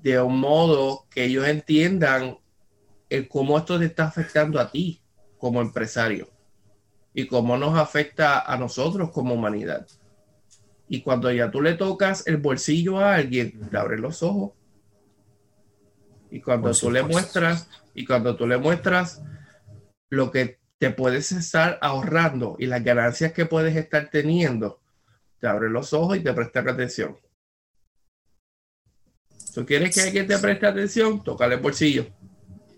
de 0.02 0.20
un 0.20 0.40
modo 0.40 1.06
que 1.10 1.26
ellos 1.26 1.48
entiendan 1.48 2.38
el 3.10 3.28
cómo 3.28 3.58
esto 3.60 3.78
te 3.78 3.86
está 3.86 4.06
afectando 4.06 4.60
a 4.60 4.72
ti 4.72 5.02
como 5.38 5.62
empresario 5.62 6.30
y 7.20 7.28
cómo 7.28 7.58
nos 7.58 7.78
afecta 7.78 8.40
a 8.40 8.58
nosotros 8.58 9.12
como 9.12 9.34
humanidad. 9.34 9.86
Y 10.88 11.02
cuando 11.02 11.30
ya 11.32 11.52
tú 11.52 11.62
le 11.62 11.74
tocas 11.74 12.26
el 12.26 12.38
bolsillo 12.38 13.00
a 13.00 13.16
alguien, 13.16 13.60
le 13.70 13.78
abres 13.78 14.00
los 14.00 14.24
ojos. 14.24 14.54
Y 16.32 16.40
cuando 16.40 16.72
tú 16.72 16.90
le 16.90 17.04
muestras, 17.04 17.70
y 17.94 18.06
cuando 18.06 18.38
tú 18.38 18.48
le 18.48 18.58
muestras 18.58 19.22
lo 20.10 20.32
que 20.32 20.60
te 20.78 20.92
puedes 20.92 21.34
estar 21.34 21.78
ahorrando 21.82 22.56
y 22.58 22.68
las 22.68 22.84
ganancias 22.84 23.34
que 23.34 23.46
puedes 23.46 23.76
estar 23.76 24.10
teniendo, 24.10 24.80
te 25.40 25.48
abre 25.48 25.70
los 25.70 25.92
ojos 25.92 26.18
y 26.18 26.22
te 26.22 26.34
presta 26.34 26.62
atención. 26.62 27.18
¿Tú 29.54 29.66
quieres 29.66 29.94
que 29.94 30.02
alguien 30.02 30.26
te 30.26 30.38
preste 30.38 30.68
atención? 30.68 31.22
Tócale 31.22 31.56
el 31.56 31.62
bolsillo. 31.62 32.08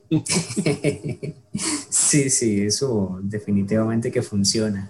sí, 2.12 2.30
sí, 2.30 2.62
eso 2.62 3.20
definitivamente 3.24 4.12
que 4.12 4.22
funciona. 4.22 4.90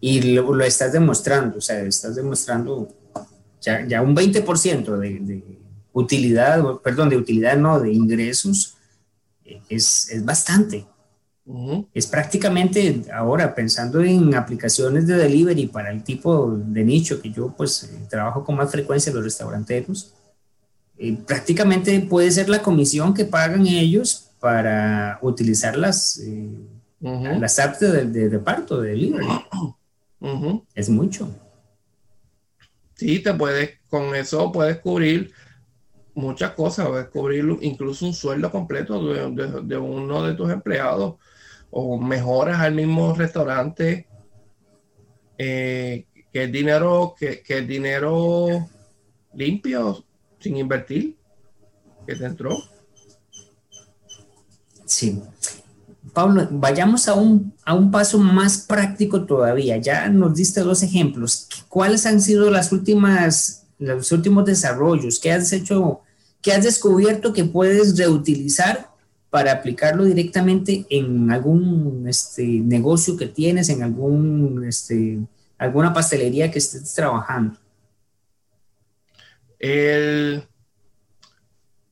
Y 0.00 0.22
lo, 0.34 0.54
lo 0.54 0.64
estás 0.64 0.92
demostrando, 0.92 1.58
o 1.58 1.60
sea, 1.60 1.80
estás 1.82 2.14
demostrando 2.14 2.88
ya, 3.60 3.84
ya 3.86 4.02
un 4.02 4.14
20% 4.14 4.96
de, 4.96 5.18
de, 5.20 5.58
utilidad, 5.92 6.62
perdón, 6.84 7.08
de 7.08 7.16
utilidad 7.16 7.56
no, 7.56 7.80
de 7.80 7.92
ingresos, 7.92 8.76
es, 9.68 10.08
es 10.10 10.24
bastante. 10.24 10.86
Es 11.92 12.06
prácticamente 12.06 13.02
ahora 13.12 13.52
pensando 13.52 14.00
en 14.00 14.36
aplicaciones 14.36 15.08
de 15.08 15.16
delivery 15.16 15.66
para 15.66 15.90
el 15.90 16.04
tipo 16.04 16.52
de 16.52 16.84
nicho 16.84 17.20
que 17.20 17.30
yo 17.30 17.52
pues 17.56 17.82
eh, 17.82 18.06
trabajo 18.08 18.44
con 18.44 18.54
más 18.54 18.70
frecuencia 18.70 19.12
los 19.12 19.24
restauranteros, 19.24 20.14
eh, 20.96 21.18
prácticamente 21.26 21.98
puede 22.02 22.30
ser 22.30 22.48
la 22.48 22.62
comisión 22.62 23.14
que 23.14 23.24
pagan 23.24 23.66
ellos 23.66 24.29
para 24.40 25.18
utilizar 25.22 25.76
las, 25.76 26.18
eh, 26.18 26.48
las 27.00 27.58
apps 27.58 27.80
de, 27.80 28.28
reparto 28.28 28.80
de 28.80 28.90
delivery. 28.90 29.28
Es 30.74 30.88
mucho. 30.88 31.30
Sí, 32.94 33.20
te 33.20 33.32
puedes, 33.34 33.78
con 33.88 34.14
eso 34.14 34.50
puedes 34.50 34.78
cubrir 34.78 35.32
muchas 36.14 36.52
cosas, 36.52 36.88
puedes 36.88 37.08
cubrir 37.08 37.44
incluso 37.60 38.06
un 38.06 38.14
sueldo 38.14 38.50
completo 38.50 39.02
de, 39.04 39.76
uno 39.78 40.22
de 40.22 40.34
tus 40.34 40.50
empleados 40.50 41.14
o 41.70 41.98
mejoras 41.98 42.60
al 42.60 42.74
mismo 42.74 43.14
restaurante. 43.14 44.06
Eh, 45.38 46.06
que 46.32 46.46
dinero, 46.46 47.14
que, 47.18 47.42
que 47.42 47.62
dinero 47.62 48.68
limpio, 49.32 50.04
sin 50.38 50.56
invertir, 50.56 51.16
que 52.06 52.14
te 52.14 52.24
entró. 52.24 52.58
Sí. 54.90 55.22
Pablo, 56.12 56.48
vayamos 56.50 57.06
a 57.06 57.14
un, 57.14 57.54
a 57.64 57.74
un 57.74 57.92
paso 57.92 58.18
más 58.18 58.58
práctico 58.58 59.24
todavía. 59.24 59.76
Ya 59.76 60.08
nos 60.08 60.34
diste 60.34 60.62
dos 60.62 60.82
ejemplos. 60.82 61.48
¿Cuáles 61.68 62.06
han 62.06 62.20
sido 62.20 62.50
las 62.50 62.72
últimas, 62.72 63.66
los 63.78 64.10
últimos 64.10 64.44
desarrollos? 64.44 65.20
¿Qué 65.20 65.30
has 65.30 65.52
hecho, 65.52 66.00
qué 66.42 66.52
has 66.52 66.64
descubierto 66.64 67.32
que 67.32 67.44
puedes 67.44 67.96
reutilizar 67.96 68.90
para 69.30 69.52
aplicarlo 69.52 70.04
directamente 70.04 70.84
en 70.90 71.30
algún 71.30 72.06
este, 72.08 72.44
negocio 72.44 73.16
que 73.16 73.28
tienes, 73.28 73.68
en 73.68 73.84
algún, 73.84 74.64
este, 74.66 75.20
alguna 75.56 75.92
pastelería 75.92 76.50
que 76.50 76.58
estés 76.58 76.92
trabajando? 76.94 77.56
El, 79.56 80.42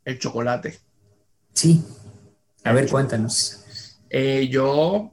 el 0.04 0.18
chocolate. 0.18 0.80
Sí. 1.52 1.80
A 2.64 2.72
ver, 2.72 2.88
cuéntanos. 2.88 3.96
Eh, 4.10 4.48
yo, 4.48 5.12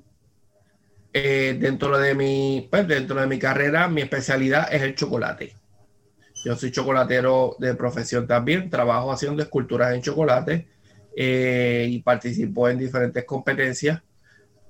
eh, 1.14 1.58
dentro, 1.60 1.98
de 1.98 2.16
mi, 2.16 2.68
pues, 2.70 2.88
dentro 2.88 3.20
de 3.22 3.28
mi 3.28 3.40
carrera, 3.40 3.88
mi 3.88 4.02
especialidad 4.02 4.74
es 4.74 4.82
el 4.82 4.96
chocolate. 4.96 5.56
Yo 6.44 6.56
soy 6.56 6.72
chocolatero 6.72 7.56
de 7.60 7.74
profesión 7.74 8.28
también, 8.28 8.70
trabajo 8.70 9.12
haciendo 9.12 9.42
esculturas 9.42 9.96
en 9.96 10.02
chocolate 10.02 10.68
eh, 11.16 11.88
y 11.90 12.02
participo 12.02 12.70
en 12.70 12.78
diferentes 12.78 13.24
competencias, 13.24 14.02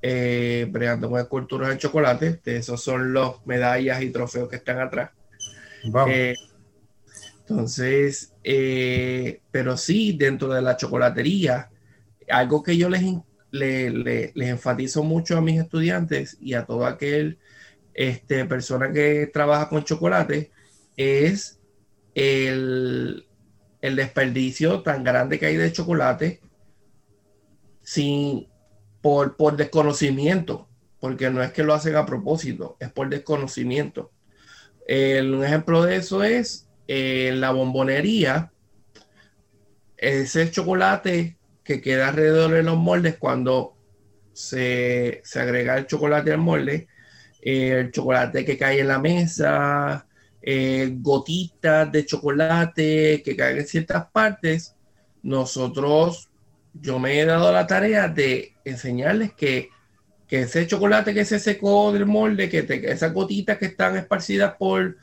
eh, 0.01 0.67
bregando 0.69 1.09
con 1.09 1.19
esculturas 1.19 1.71
en 1.71 1.79
chocolate. 1.79 2.39
esos 2.45 2.81
son 2.81 3.11
los 3.11 3.45
medallas 3.45 4.01
y 4.01 4.11
trofeos 4.11 4.47
que 4.47 4.57
están 4.57 4.79
atrás. 4.79 5.11
entonces, 7.47 8.33
pero 9.51 9.77
sí, 9.77 10.15
dentro 10.17 10.53
de 10.53 10.61
la 10.61 10.77
chocolatería, 10.77 11.69
algo 12.29 12.63
que 12.63 12.77
yo 12.77 12.89
les, 12.89 14.35
enfatizo 14.35 15.03
mucho 15.03 15.37
a 15.37 15.41
mis 15.41 15.59
estudiantes 15.59 16.37
y 16.39 16.53
a 16.53 16.65
toda 16.65 16.89
aquel 16.89 17.39
este, 17.93 18.45
persona 18.45 18.91
que 18.91 19.27
trabaja 19.27 19.69
con 19.69 19.83
chocolate 19.83 20.51
es 20.97 21.59
el, 22.13 23.25
desperdicio 23.81 24.81
tan 24.81 25.03
grande 25.03 25.37
que 25.37 25.45
hay 25.45 25.57
de 25.57 25.71
chocolate 25.71 26.41
sin, 27.83 28.47
por, 29.01 29.37
por 29.37 29.55
desconocimiento, 29.57 30.67
porque 30.99 31.29
no 31.29 31.43
es 31.43 31.51
que 31.51 31.63
lo 31.63 31.75
hacen 31.75 31.95
a 31.95 32.05
propósito, 32.05 32.77
es 32.79 32.91
por 32.91 33.09
desconocimiento. 33.09 34.11
un 34.87 35.43
ejemplo 35.43 35.83
de 35.83 35.97
eso 35.97 36.23
es 36.23 36.67
en 36.87 37.41
la 37.41 37.51
bombonería, 37.51 38.51
ese 39.97 40.49
chocolate 40.51 41.37
que 41.65 41.81
queda 41.81 42.09
alrededor 42.09 42.51
de 42.51 42.63
los 42.63 42.77
moldes 42.77 43.17
cuando 43.17 43.75
se, 44.31 45.23
agrega 45.35 45.77
el 45.77 45.87
chocolate 45.87 46.31
al 46.31 46.37
molde, 46.37 46.87
eh, 47.41 47.79
el 47.79 47.91
chocolate 47.91 48.45
que 48.45 48.57
cae 48.57 48.81
en 48.81 48.87
la 48.87 48.99
mesa, 48.99 50.07
eh, 50.41 50.91
gotitas 50.99 51.91
de 51.91 52.05
chocolate 52.05 53.23
que 53.23 53.35
caen 53.35 53.57
en 53.57 53.67
ciertas 53.67 54.05
partes, 54.11 54.75
nosotros, 55.23 56.29
yo 56.73 56.99
me 56.99 57.19
he 57.19 57.25
dado 57.25 57.51
la 57.51 57.65
tarea 57.65 58.07
de 58.09 58.53
enseñarles 58.63 59.33
que, 59.33 59.69
ese 60.29 60.67
chocolate 60.67 61.13
que 61.13 61.23
se 61.23 61.39
secó 61.39 61.93
del 61.93 62.05
molde, 62.05 62.49
que 62.49 62.67
esas 62.91 63.13
gotitas 63.13 63.57
que 63.57 63.67
están 63.67 63.95
esparcidas 63.95 64.55
por, 64.59 64.97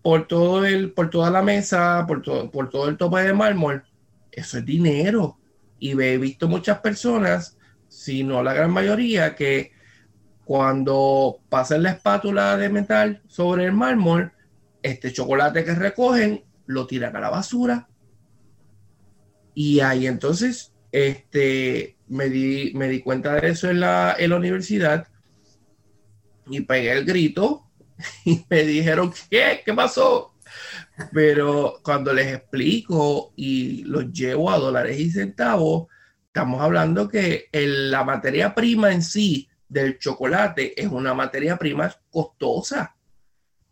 por, 0.00 0.26
todo 0.26 0.64
el, 0.64 0.92
por 0.92 1.10
toda 1.10 1.30
la 1.30 1.42
mesa, 1.42 2.06
por 2.08 2.22
por 2.50 2.70
todo 2.70 2.88
el 2.88 2.96
tope 2.96 3.20
de 3.20 3.34
mármol, 3.34 3.84
eso 4.30 4.56
es 4.58 4.64
dinero. 4.64 5.38
Y 5.82 6.00
he 6.00 6.16
visto 6.16 6.46
muchas 6.46 6.78
personas, 6.78 7.58
si 7.88 8.22
no 8.22 8.40
la 8.44 8.52
gran 8.52 8.70
mayoría, 8.70 9.34
que 9.34 9.72
cuando 10.44 11.40
pasan 11.48 11.82
la 11.82 11.90
espátula 11.90 12.56
de 12.56 12.68
metal 12.68 13.20
sobre 13.26 13.64
el 13.64 13.72
mármol, 13.72 14.30
este 14.80 15.12
chocolate 15.12 15.64
que 15.64 15.74
recogen 15.74 16.44
lo 16.66 16.86
tiran 16.86 17.16
a 17.16 17.20
la 17.20 17.30
basura. 17.30 17.88
Y 19.54 19.80
ahí 19.80 20.06
entonces 20.06 20.72
este, 20.92 21.96
me, 22.06 22.28
di, 22.28 22.70
me 22.76 22.88
di 22.88 23.00
cuenta 23.00 23.34
de 23.34 23.48
eso 23.48 23.68
en 23.68 23.80
la, 23.80 24.14
en 24.16 24.30
la 24.30 24.36
universidad 24.36 25.08
y 26.46 26.60
pegué 26.60 26.92
el 26.92 27.04
grito 27.04 27.68
y 28.24 28.44
me 28.48 28.62
dijeron, 28.62 29.12
¿qué? 29.28 29.62
¿Qué 29.64 29.74
pasó? 29.74 30.32
Pero 31.12 31.80
cuando 31.82 32.12
les 32.12 32.34
explico 32.34 33.32
y 33.36 33.84
los 33.84 34.12
llevo 34.12 34.50
a 34.50 34.58
dólares 34.58 34.98
y 34.98 35.10
centavos, 35.10 35.88
estamos 36.26 36.60
hablando 36.60 37.08
que 37.08 37.48
la 37.52 38.04
materia 38.04 38.54
prima 38.54 38.92
en 38.92 39.02
sí 39.02 39.48
del 39.68 39.98
chocolate 39.98 40.80
es 40.80 40.88
una 40.88 41.14
materia 41.14 41.56
prima 41.56 41.94
costosa. 42.10 42.94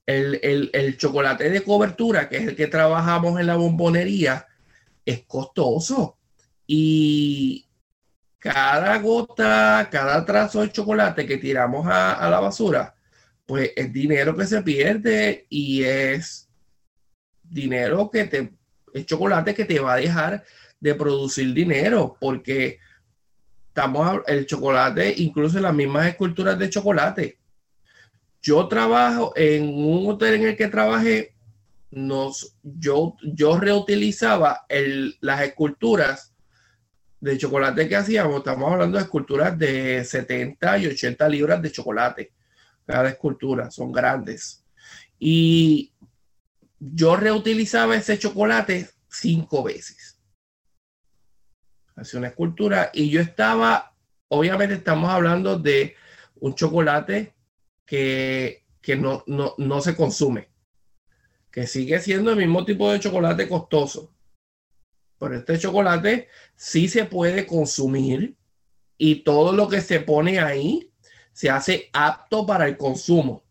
El, 0.06 0.70
el, 0.72 0.96
chocolate 0.96 1.50
de 1.50 1.62
cobertura, 1.62 2.28
que 2.28 2.38
es 2.38 2.48
el 2.48 2.56
que 2.56 2.66
trabajamos 2.66 3.38
en 3.38 3.46
la 3.46 3.56
bombonería, 3.56 4.46
es 5.04 5.24
costoso. 5.24 6.18
Y 6.66 7.68
cada 8.38 8.98
gota, 8.98 9.88
cada 9.90 10.24
trazo 10.24 10.62
de 10.62 10.72
chocolate 10.72 11.26
que 11.26 11.36
tiramos 11.36 11.86
a 11.86 12.28
la 12.28 12.40
basura, 12.40 12.94
pues 13.46 13.72
es 13.74 13.92
dinero 13.92 14.36
que 14.36 14.46
se 14.46 14.62
pierde 14.62 15.46
y 15.48 15.82
es 15.82 16.49
dinero 17.50 18.10
que 18.10 18.24
te, 18.24 18.52
es 18.94 19.06
chocolate 19.06 19.54
que 19.54 19.64
te 19.64 19.80
va 19.80 19.94
a 19.94 19.96
dejar 19.96 20.44
de 20.78 20.94
producir 20.94 21.52
dinero, 21.52 22.16
porque 22.18 22.78
estamos, 23.68 24.22
el 24.26 24.46
chocolate, 24.46 25.14
incluso 25.18 25.60
las 25.60 25.74
mismas 25.74 26.08
esculturas 26.08 26.58
de 26.58 26.70
chocolate. 26.70 27.38
Yo 28.42 28.66
trabajo 28.68 29.32
en 29.36 29.68
un 29.68 30.08
hotel 30.08 30.34
en 30.34 30.48
el 30.48 30.56
que 30.56 30.68
trabajé, 30.68 31.34
nos, 31.90 32.56
yo, 32.62 33.16
yo 33.22 33.58
reutilizaba 33.58 34.64
el, 34.68 35.16
las 35.20 35.42
esculturas 35.42 36.32
de 37.20 37.36
chocolate 37.36 37.88
que 37.88 37.96
hacíamos, 37.96 38.38
estamos 38.38 38.72
hablando 38.72 38.96
de 38.96 39.04
esculturas 39.04 39.58
de 39.58 40.02
70 40.04 40.78
y 40.78 40.86
80 40.86 41.28
libras 41.28 41.60
de 41.60 41.72
chocolate 41.72 42.32
cada 42.90 43.08
escultura, 43.08 43.70
son 43.70 43.92
grandes. 43.92 44.64
Y 45.18 45.89
yo 46.80 47.14
reutilizaba 47.14 47.94
ese 47.94 48.18
chocolate 48.18 48.88
cinco 49.08 49.62
veces. 49.62 50.18
Hacía 51.94 52.18
una 52.18 52.28
escultura 52.28 52.90
y 52.94 53.10
yo 53.10 53.20
estaba, 53.20 53.94
obviamente 54.28 54.74
estamos 54.74 55.10
hablando 55.10 55.58
de 55.58 55.94
un 56.36 56.54
chocolate 56.54 57.34
que, 57.84 58.64
no, 58.98 59.22
no, 59.26 59.54
no 59.58 59.80
se 59.82 59.94
consume, 59.94 60.48
que 61.50 61.66
sigue 61.66 62.00
siendo 62.00 62.30
el 62.30 62.38
mismo 62.38 62.64
tipo 62.64 62.90
de 62.90 63.00
chocolate 63.00 63.46
costoso. 63.46 64.14
Pero 65.18 65.36
este 65.36 65.58
chocolate 65.58 66.28
sí 66.56 66.88
se 66.88 67.04
puede 67.04 67.46
consumir 67.46 68.38
y 68.96 69.16
todo 69.16 69.52
lo 69.52 69.68
que 69.68 69.82
se 69.82 70.00
pone 70.00 70.40
ahí 70.40 70.90
se 71.32 71.50
hace 71.50 71.90
apto 71.92 72.46
para 72.46 72.66
el 72.66 72.78
consumo, 72.78 73.44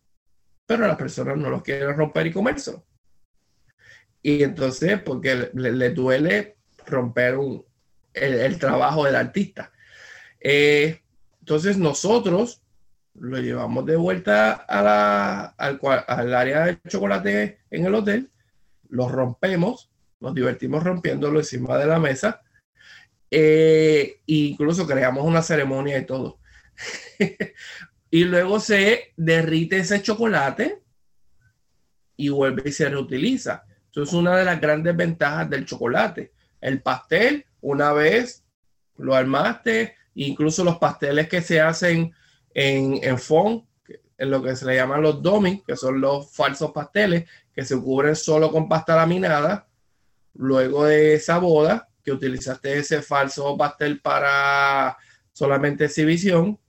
pero 0.65 0.87
las 0.87 0.97
personas 0.97 1.37
no 1.37 1.49
lo 1.49 1.61
quieren 1.61 1.95
romper 1.95 2.27
y 2.27 2.33
comerse. 2.33 2.88
Y 4.21 4.43
entonces, 4.43 5.01
porque 5.01 5.49
le, 5.53 5.89
duele 5.91 6.57
romper 6.85 7.37
el, 8.13 8.59
trabajo 8.59 9.05
del 9.05 9.15
artista. 9.15 9.71
Eh, 10.39 11.01
entonces 11.39 11.77
nosotros 11.77 12.61
lo 13.15 13.39
llevamos 13.39 13.85
de 13.85 13.95
vuelta 13.95 14.53
al, 14.53 16.33
área 16.33 16.65
de 16.65 16.79
chocolate 16.87 17.59
en 17.69 17.85
el 17.85 17.95
hotel, 17.95 18.29
lo 18.89 19.09
rompemos, 19.09 19.89
nos 20.19 20.33
divertimos 20.33 20.83
rompiéndolo 20.83 21.39
encima 21.39 21.77
de 21.77 21.85
la 21.85 21.99
mesa, 21.99 22.41
e 23.31 24.21
incluso 24.25 24.87
creamos 24.87 25.25
una 25.25 25.41
ceremonia 25.41 25.97
y 25.97 26.05
todo. 26.05 26.39
y 28.11 28.23
luego 28.23 28.59
se 28.59 29.13
derrite 29.17 29.79
ese 29.79 30.01
chocolate 30.01 30.81
y 32.15 32.29
vuelve 32.29 32.63
y 32.65 32.71
se 32.71 32.89
reutiliza. 32.89 33.65
Es 34.03 34.13
una 34.13 34.37
de 34.37 34.45
las 34.45 34.59
grandes 34.59 34.95
ventajas 34.95 35.49
del 35.49 35.65
chocolate. 35.65 36.31
El 36.61 36.81
pastel, 36.81 37.45
una 37.61 37.93
vez 37.93 38.43
lo 38.97 39.15
armaste, 39.15 39.95
incluso 40.15 40.63
los 40.63 40.77
pasteles 40.77 41.29
que 41.29 41.41
se 41.41 41.61
hacen 41.61 42.13
en, 42.53 42.99
en 43.01 43.17
fond, 43.17 43.63
en 44.17 44.29
lo 44.29 44.43
que 44.43 44.55
se 44.55 44.65
le 44.65 44.75
llaman 44.75 45.01
los 45.01 45.21
dummies, 45.21 45.63
que 45.65 45.75
son 45.75 46.01
los 46.01 46.31
falsos 46.31 46.71
pasteles, 46.71 47.29
que 47.53 47.63
se 47.63 47.79
cubren 47.79 48.15
solo 48.15 48.51
con 48.51 48.67
pasta 48.67 48.95
laminada. 48.95 49.67
Luego 50.33 50.85
de 50.85 51.15
esa 51.15 51.37
boda, 51.37 51.87
que 52.03 52.11
utilizaste 52.11 52.77
ese 52.77 53.01
falso 53.01 53.57
pastel 53.57 54.01
para 54.01 54.97
solamente 55.31 55.85
exhibición, 55.85 56.59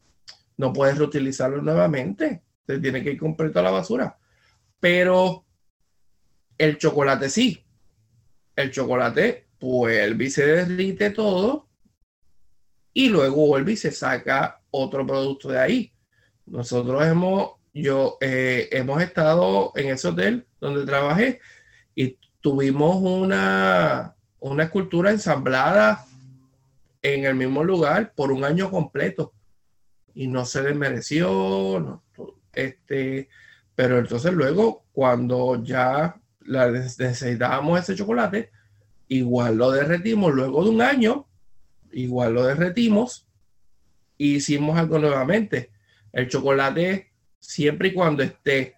no 0.57 0.73
puedes 0.73 0.99
reutilizarlo 0.99 1.63
nuevamente. 1.63 2.43
Se 2.67 2.79
tiene 2.79 3.03
que 3.03 3.13
ir 3.13 3.19
completo 3.19 3.59
a 3.59 3.63
la 3.63 3.71
basura. 3.71 4.17
Pero 4.79 5.45
el 6.61 6.77
chocolate 6.77 7.31
sí. 7.31 7.65
El 8.55 8.71
chocolate 8.71 9.47
vuelve 9.59 10.27
y 10.27 10.31
se 10.31 10.47
derrite 10.47 11.09
todo 11.11 11.67
y 12.93 13.09
luego 13.09 13.47
vuelve 13.47 13.73
y 13.73 13.77
se 13.77 13.91
saca 13.91 14.61
otro 14.71 15.07
producto 15.07 15.49
de 15.49 15.59
ahí. 15.59 15.93
Nosotros 16.45 17.03
hemos, 17.07 17.53
yo, 17.73 18.19
eh, 18.21 18.69
hemos 18.73 19.01
estado 19.03 19.73
en 19.75 19.89
ese 19.89 20.09
hotel 20.09 20.47
donde 20.61 20.85
trabajé 20.85 21.41
y 21.95 22.19
tuvimos 22.43 22.97
una, 22.97 24.15
una 24.41 24.65
escultura 24.65 25.13
ensamblada 25.13 26.05
en 27.01 27.25
el 27.25 27.37
mismo 27.37 27.65
lugar 27.65 28.13
por 28.15 28.33
un 28.33 28.45
año 28.45 28.71
completo 28.71 29.33
y 30.15 30.27
no 30.27 30.45
se 30.45 30.61
desmereció, 30.61 32.03
este, 32.53 33.31
pero 33.75 33.99
entonces 33.99 34.35
luego 34.35 34.85
cuando 34.93 35.63
ya 35.65 36.20
la 36.51 36.69
necesitábamos 36.69 37.79
ese 37.79 37.95
chocolate, 37.95 38.51
igual 39.07 39.57
lo 39.57 39.71
derretimos 39.71 40.35
luego 40.35 40.65
de 40.65 40.71
un 40.71 40.83
año, 40.83 41.29
igual 41.93 42.35
lo 42.35 42.45
derretimos 42.45 43.29
e 44.19 44.25
hicimos 44.25 44.77
algo 44.77 44.99
nuevamente. 44.99 45.71
El 46.13 46.29
chocolate, 46.29 47.13
siempre 47.39 47.89
y 47.89 47.95
cuando 47.95 48.25
esté 48.25 48.75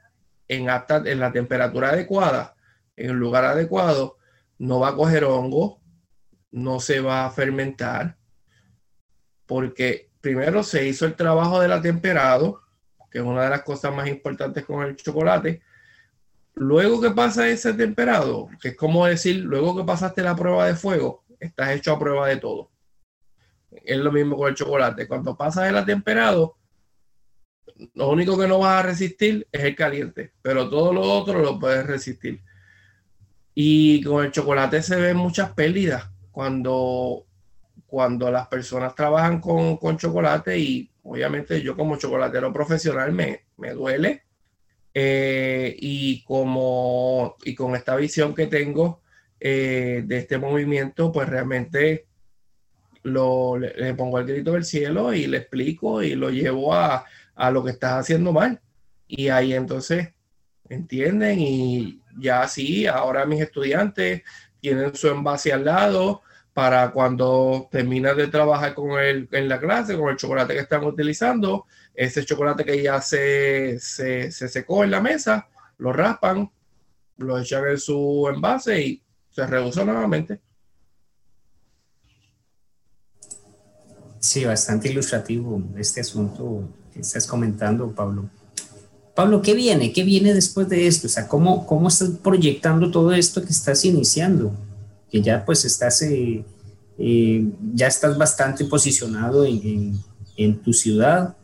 en, 0.49 0.69
en 0.69 1.21
la 1.21 1.33
temperatura 1.33 1.91
adecuada, 1.91 2.55
en 2.95 3.11
el 3.11 3.17
lugar 3.17 3.47
adecuado, 3.47 4.19
no 4.59 4.79
va 4.81 4.89
a 4.89 4.95
coger 4.95 5.25
hongo, 5.25 5.81
no 6.51 6.79
se 6.79 7.01
va 7.01 7.25
a 7.25 7.31
fermentar, 7.31 8.19
porque 9.47 10.11
primero 10.21 10.63
se 10.63 10.87
hizo 10.87 11.07
el 11.07 11.15
trabajo 11.15 11.59
del 11.59 11.73
atemperado, 11.73 12.61
que 13.11 13.19
es 13.19 13.25
una 13.25 13.45
de 13.45 13.51
las 13.51 13.63
cosas 13.63 13.95
más 13.95 14.09
importantes 14.09 14.67
con 14.67 14.85
el 14.85 14.95
chocolate. 14.95 15.63
Luego 16.55 17.01
que 17.01 17.11
pasa 17.11 17.49
ese 17.49 17.73
temperado, 17.75 18.49
que 18.61 18.69
es 18.69 18.77
como 18.77 19.07
decir, 19.07 19.37
luego 19.37 19.77
que 19.77 19.85
pasaste 19.85 20.23
la 20.23 20.37
prueba 20.37 20.67
de 20.67 20.75
fuego, 20.75 21.25
estás 21.41 21.71
hecho 21.71 21.93
a 21.93 21.99
prueba 21.99 22.29
de 22.29 22.37
todo. 22.37 22.71
Es 23.71 23.99
lo 23.99 24.13
mismo 24.13 24.37
con 24.37 24.51
el 24.51 24.55
chocolate. 24.55 25.09
Cuando 25.09 25.37
pasas 25.37 25.69
el 25.69 25.77
atemperado, 25.77 26.57
lo 27.95 28.11
único 28.11 28.39
que 28.39 28.47
no 28.47 28.59
vas 28.59 28.81
a 28.81 28.87
resistir 28.87 29.47
es 29.51 29.65
el 29.65 29.75
caliente, 29.75 30.33
pero 30.43 30.69
todo 30.69 30.93
lo 30.93 31.01
otro 31.03 31.39
lo 31.39 31.59
puedes 31.59 31.87
resistir. 31.87 32.43
Y 33.55 34.03
con 34.03 34.25
el 34.25 34.31
chocolate 34.31 34.83
se 34.83 34.97
ven 34.97 35.17
muchas 35.17 35.53
pérdidas 35.53 36.11
cuando 36.31 37.27
cuando 37.93 38.31
las 38.31 38.49
personas 38.49 38.95
trabajan 38.95 39.39
con, 39.39 39.99
chocolate 39.99 40.59
y 40.59 40.91
obviamente 41.03 41.61
yo 41.61 41.77
como 41.77 41.99
chocolatero 41.99 42.51
profesional 42.51 43.13
me, 43.13 43.45
duele 43.75 44.23
eh, 44.95 45.75
y 45.79 46.23
como 46.25 47.37
y 47.45 47.55
con 47.55 47.75
esta 47.75 47.97
visión 47.97 48.35
que 48.35 48.47
tengo 48.47 49.01
eh, 49.41 50.03
de 50.07 50.19
este 50.19 50.39
movimiento 50.39 51.11
pues 51.11 51.29
realmente 51.29 52.07
lo, 53.03 53.59
le, 53.59 53.95
pongo 53.95 54.19
el 54.19 54.27
grito 54.27 54.53
del 54.53 54.65
cielo 54.65 55.13
y 55.13 55.27
le 55.27 55.39
explico 55.39 56.03
y 56.03 56.15
lo 56.15 56.31
llevo 56.31 56.75
a, 56.75 57.05
a 57.35 57.51
lo 57.51 57.65
que 57.65 57.73
estás 57.73 57.95
haciendo 57.95 58.33
mal. 58.33 58.61
Y 59.09 59.29
ahí 59.29 59.53
entonces 59.55 60.11
entienden 60.69 61.41
y 61.41 62.01
ya 62.19 62.47
sí, 62.49 62.87
ahora 62.87 63.27
mis 63.27 63.41
estudiantes 63.41 64.23
tienen 64.61 64.95
su 64.95 65.09
envase 65.09 65.53
al 65.53 65.65
lado 65.65 66.23
para 66.55 66.93
cuando 66.93 67.69
terminan 67.71 68.17
de 68.17 68.29
trabajar 68.29 68.75
con 68.75 69.01
él 69.01 69.29
en 69.33 69.49
la 69.49 69.59
clase, 69.59 69.97
con 69.97 70.11
el 70.11 70.17
chocolate 70.17 70.55
que 70.55 70.61
están 70.61 70.85
utilizando, 70.85 71.67
ese 71.95 72.25
chocolate 72.25 72.65
que 72.65 72.83
ya 72.83 73.01
se, 73.01 73.79
se, 73.81 74.31
se 74.31 74.49
secó 74.49 74.85
en 74.85 74.91
la 74.91 75.01
mesa, 75.01 75.49
lo 75.79 75.93
raspan, 75.93 76.51
lo 77.19 77.39
echan 77.39 77.69
en 77.69 77.79
su 77.79 78.29
envase 78.33 78.81
y 78.81 79.03
se 79.31 79.47
reduce 79.47 79.85
nuevamente. 79.85 80.41
Sí, 84.21 84.45
bastante 84.45 84.89
ilustrativo 84.89 85.61
este 85.77 86.01
asunto 86.01 86.69
que 86.93 87.01
estás 87.01 87.27
comentando, 87.27 87.91
Pablo. 87.93 88.31
Pablo, 89.15 89.43
¿qué 89.43 89.55
viene? 89.55 89.93
¿Qué 89.93 90.05
viene 90.05 90.33
después 90.33 90.69
de 90.69 90.87
esto? 90.87 91.07
O 91.07 91.11
sea, 91.11 91.29
¿cómo, 91.29 91.67
cómo 91.67 91.89
estás 91.89 92.11
proyectando 92.23 92.91
todo 92.91 93.13
esto 93.13 93.43
que 93.43 93.51
estás 93.51 93.85
iniciando? 93.85 94.53
Que 95.11 95.21
ya 95.21 95.45
pues 95.45 95.65
estás, 95.65 96.01
eh, 96.03 96.45
eh, 96.99 97.47
ya 97.75 97.89
estás 97.89 98.17
bastante 98.17 98.65
posicionado 98.65 99.45
en, 99.45 99.99
en, 100.37 100.63
tu 100.63 100.73
ciudad, 100.73 101.37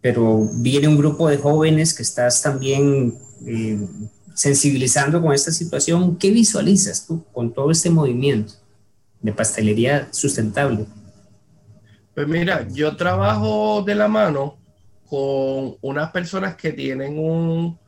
pero 0.00 0.48
viene 0.54 0.88
un 0.88 0.96
grupo 0.96 1.28
de 1.28 1.36
jóvenes 1.36 1.94
que 1.94 2.02
estás 2.02 2.42
también 2.42 3.18
eh, 3.46 3.78
sensibilizando 4.34 5.20
con 5.20 5.32
esta 5.32 5.52
situación. 5.52 6.16
¿Qué 6.16 6.30
visualizas 6.30 7.06
tú 7.06 7.24
con 7.32 7.52
todo 7.52 7.70
este 7.70 7.90
movimiento 7.90 8.54
de 9.20 9.32
pastelería 9.32 10.08
sustentable? 10.10 10.86
Pues 12.14 12.26
mira, 12.26 12.66
yo 12.68 12.96
trabajo 12.96 13.82
de 13.82 13.94
la 13.94 14.08
mano 14.08 14.58
con 15.08 15.76
unas 15.80 16.10
personas 16.10 16.56
que 16.56 16.72
tienen 16.72 17.18
un, 17.18 17.78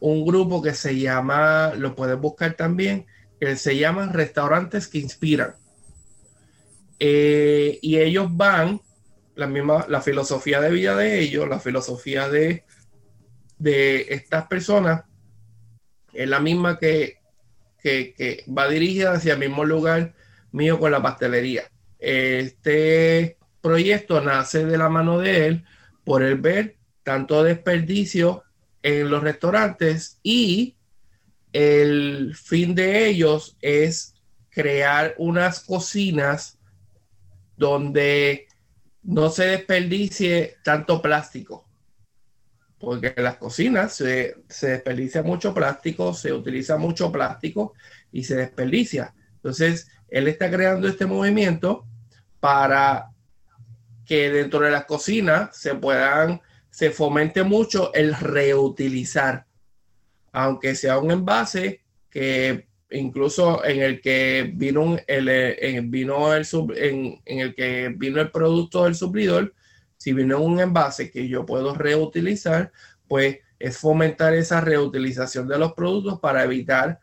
un 0.00 0.26
grupo 0.26 0.62
que 0.62 0.74
se 0.74 0.98
llama, 0.98 1.72
lo 1.76 1.94
puedes 1.94 2.18
buscar 2.18 2.54
también, 2.54 3.06
que 3.38 3.56
se 3.56 3.76
llaman 3.76 4.12
Restaurantes 4.12 4.88
que 4.88 4.98
Inspiran. 4.98 5.54
Eh, 6.98 7.78
y 7.82 7.98
ellos 7.98 8.28
van, 8.30 8.80
la 9.36 9.46
misma, 9.46 9.86
la 9.88 10.00
filosofía 10.00 10.60
de 10.60 10.70
vida 10.70 10.96
de 10.96 11.20
ellos, 11.20 11.48
la 11.48 11.60
filosofía 11.60 12.28
de, 12.28 12.64
de 13.58 14.06
estas 14.10 14.46
personas, 14.48 15.04
es 16.12 16.28
la 16.28 16.40
misma 16.40 16.78
que, 16.78 17.18
que, 17.80 18.14
que 18.14 18.44
va 18.50 18.68
dirigida 18.68 19.12
hacia 19.12 19.34
el 19.34 19.38
mismo 19.38 19.64
lugar 19.64 20.14
mío 20.50 20.80
con 20.80 20.90
la 20.90 21.02
pastelería. 21.02 21.70
Este 21.98 23.36
proyecto 23.60 24.20
nace 24.20 24.64
de 24.64 24.78
la 24.78 24.88
mano 24.88 25.18
de 25.18 25.46
él 25.46 25.64
por 26.04 26.22
el 26.22 26.36
ver 26.36 26.76
tanto 27.02 27.42
desperdicio 27.42 28.44
en 28.82 29.10
los 29.10 29.22
restaurantes 29.22 30.18
y 30.22 30.76
el 31.52 32.34
fin 32.34 32.74
de 32.74 33.06
ellos 33.08 33.56
es 33.60 34.14
crear 34.50 35.14
unas 35.18 35.60
cocinas 35.60 36.58
donde 37.56 38.46
no 39.06 39.30
se 39.30 39.46
desperdicie 39.46 40.56
tanto 40.62 41.00
plástico. 41.00 41.68
Porque 42.78 43.14
en 43.16 43.24
las 43.24 43.36
cocinas 43.36 43.94
se, 43.94 44.36
se 44.48 44.70
desperdicia 44.70 45.22
mucho 45.22 45.54
plástico, 45.54 46.12
se 46.12 46.32
utiliza 46.32 46.76
mucho 46.76 47.10
plástico 47.10 47.72
y 48.12 48.24
se 48.24 48.36
desperdicia. 48.36 49.14
Entonces, 49.36 49.88
él 50.08 50.28
está 50.28 50.50
creando 50.50 50.88
este 50.88 51.06
movimiento 51.06 51.86
para 52.40 53.10
que 54.04 54.30
dentro 54.30 54.60
de 54.60 54.70
las 54.70 54.84
cocinas 54.84 55.56
se 55.56 55.74
puedan, 55.74 56.42
se 56.70 56.90
fomente 56.90 57.44
mucho 57.44 57.94
el 57.94 58.14
reutilizar, 58.14 59.46
aunque 60.32 60.74
sea 60.74 60.98
un 60.98 61.10
envase 61.10 61.82
que 62.10 62.65
incluso 62.90 63.64
en 63.64 63.82
el 63.82 64.00
que 64.00 64.50
vino 64.54 64.96
el, 65.06 65.28
en, 65.28 65.90
vino 65.90 66.34
el 66.34 66.46
en, 66.76 67.20
en, 67.24 67.38
el 67.40 67.54
que 67.54 67.92
vino 67.96 68.20
el 68.20 68.30
producto 68.30 68.84
del 68.84 68.94
suplidor, 68.94 69.54
si 69.96 70.12
vino 70.12 70.40
un 70.40 70.60
envase 70.60 71.10
que 71.10 71.28
yo 71.28 71.44
puedo 71.44 71.74
reutilizar, 71.74 72.72
pues 73.08 73.38
es 73.58 73.78
fomentar 73.78 74.34
esa 74.34 74.60
reutilización 74.60 75.48
de 75.48 75.58
los 75.58 75.72
productos 75.72 76.20
para 76.20 76.44
evitar 76.44 77.00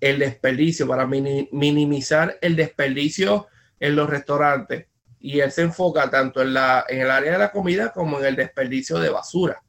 el 0.00 0.20
desperdicio, 0.20 0.86
para 0.86 1.06
minimizar 1.06 2.38
el 2.40 2.54
desperdicio 2.54 3.48
en 3.80 3.96
los 3.96 4.08
restaurantes. 4.08 4.86
Y 5.20 5.40
él 5.40 5.50
se 5.50 5.62
enfoca 5.62 6.08
tanto 6.08 6.40
en, 6.40 6.54
la, 6.54 6.84
en 6.88 7.00
el 7.00 7.10
área 7.10 7.32
de 7.32 7.38
la 7.38 7.50
comida 7.50 7.92
como 7.92 8.20
en 8.20 8.26
el 8.26 8.36
desperdicio 8.36 9.00
de 9.00 9.10
basura, 9.10 9.62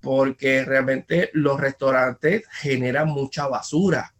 porque 0.00 0.64
realmente 0.64 1.30
los 1.32 1.60
restaurantes 1.60 2.44
generan 2.50 3.08
mucha 3.08 3.46
basura, 3.46 4.13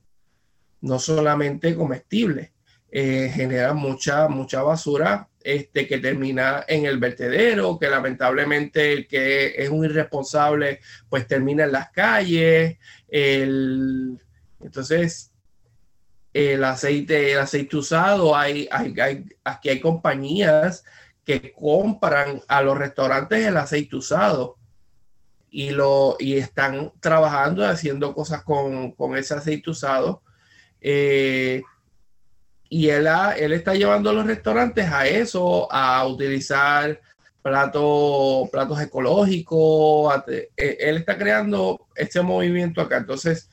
no 0.84 0.98
solamente 0.98 1.74
comestible, 1.74 2.52
eh, 2.90 3.30
generan 3.34 3.76
mucha, 3.76 4.28
mucha 4.28 4.62
basura 4.62 5.28
este, 5.40 5.88
que 5.88 5.98
termina 5.98 6.64
en 6.68 6.84
el 6.84 6.98
vertedero, 6.98 7.78
que 7.78 7.88
lamentablemente 7.88 8.92
el 8.92 9.08
que 9.08 9.54
es 9.56 9.70
un 9.70 9.84
irresponsable, 9.86 10.80
pues 11.08 11.26
termina 11.26 11.64
en 11.64 11.72
las 11.72 11.90
calles. 11.90 12.76
El, 13.08 14.18
entonces, 14.60 15.32
el 16.34 16.62
aceite, 16.62 17.32
el 17.32 17.38
aceite 17.38 17.76
usado, 17.76 18.36
hay, 18.36 18.68
hay, 18.70 19.24
aquí 19.42 19.70
hay 19.70 19.80
compañías 19.80 20.84
que 21.24 21.52
compran 21.52 22.42
a 22.46 22.60
los 22.60 22.76
restaurantes 22.76 23.46
el 23.46 23.56
aceite 23.56 23.96
usado 23.96 24.58
y, 25.48 25.70
lo, 25.70 26.16
y 26.18 26.36
están 26.36 26.92
trabajando, 27.00 27.66
haciendo 27.66 28.14
cosas 28.14 28.44
con, 28.44 28.92
con 28.92 29.16
ese 29.16 29.32
aceite 29.32 29.70
usado. 29.70 30.22
Eh, 30.86 31.62
y 32.68 32.90
él, 32.90 33.08
él 33.38 33.52
está 33.54 33.74
llevando 33.74 34.10
a 34.10 34.12
los 34.12 34.26
restaurantes 34.26 34.86
a 34.86 35.06
eso, 35.06 35.72
a 35.72 36.06
utilizar 36.06 37.00
platos, 37.40 38.50
platos 38.50 38.80
ecológicos. 38.80 40.14
Eh, 40.28 40.50
él 40.56 40.98
está 40.98 41.16
creando 41.16 41.86
este 41.94 42.20
movimiento 42.20 42.82
acá. 42.82 42.98
Entonces, 42.98 43.48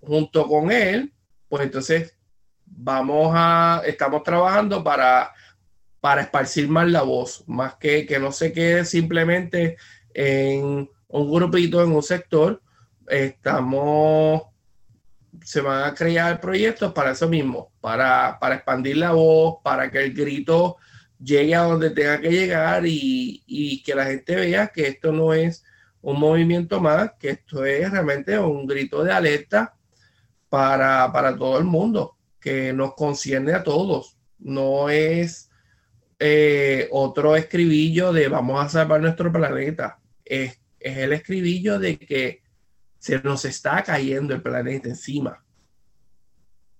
junto 0.00 0.46
con 0.46 0.70
él, 0.70 1.12
pues 1.48 1.64
entonces 1.64 2.16
vamos 2.64 3.32
a, 3.34 3.82
estamos 3.84 4.22
trabajando 4.22 4.84
para, 4.84 5.32
para 6.00 6.22
esparcir 6.22 6.68
más 6.68 6.88
la 6.88 7.02
voz, 7.02 7.42
más 7.48 7.74
que 7.74 8.06
que 8.06 8.20
no 8.20 8.30
se 8.30 8.52
quede 8.52 8.84
simplemente 8.84 9.76
en 10.14 10.88
un 11.08 11.32
grupito, 11.32 11.82
en 11.82 11.90
un 11.90 12.02
sector. 12.04 12.62
Estamos, 13.08 14.42
se 15.44 15.60
van 15.60 15.84
a 15.84 15.94
crear 15.94 16.40
proyectos 16.40 16.92
para 16.92 17.12
eso 17.12 17.28
mismo, 17.28 17.72
para, 17.80 18.38
para 18.40 18.56
expandir 18.56 18.96
la 18.96 19.12
voz, 19.12 19.58
para 19.62 19.90
que 19.90 20.04
el 20.04 20.14
grito 20.14 20.76
llegue 21.22 21.54
a 21.54 21.62
donde 21.62 21.90
tenga 21.90 22.20
que 22.20 22.30
llegar 22.30 22.86
y, 22.86 23.42
y 23.46 23.82
que 23.82 23.94
la 23.94 24.06
gente 24.06 24.36
vea 24.36 24.68
que 24.68 24.88
esto 24.88 25.12
no 25.12 25.32
es 25.34 25.64
un 26.02 26.18
movimiento 26.18 26.80
más, 26.80 27.12
que 27.18 27.30
esto 27.30 27.64
es 27.64 27.90
realmente 27.90 28.38
un 28.38 28.66
grito 28.66 29.04
de 29.04 29.12
alerta 29.12 29.74
para, 30.48 31.12
para 31.12 31.36
todo 31.36 31.58
el 31.58 31.64
mundo, 31.64 32.16
que 32.40 32.72
nos 32.72 32.94
concierne 32.94 33.52
a 33.52 33.62
todos. 33.62 34.16
No 34.38 34.88
es 34.88 35.50
eh, 36.18 36.88
otro 36.90 37.36
escribillo 37.36 38.12
de 38.12 38.28
vamos 38.28 38.64
a 38.64 38.68
salvar 38.68 39.00
nuestro 39.00 39.30
planeta. 39.30 39.98
Es, 40.24 40.60
es 40.78 40.96
el 40.98 41.12
escribillo 41.12 41.78
de 41.78 41.98
que 41.98 42.42
se 43.00 43.20
nos 43.22 43.44
está 43.46 43.82
cayendo 43.82 44.34
el 44.34 44.42
planeta 44.42 44.88
encima. 44.88 45.42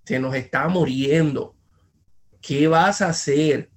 Se 0.05 0.21
nos 0.21 0.35
está 0.35 0.69
muriendo. 0.69 1.57
¿Qué 2.41 2.69
vas 2.69 3.01
a 3.01 3.09
hacer? 3.09 3.71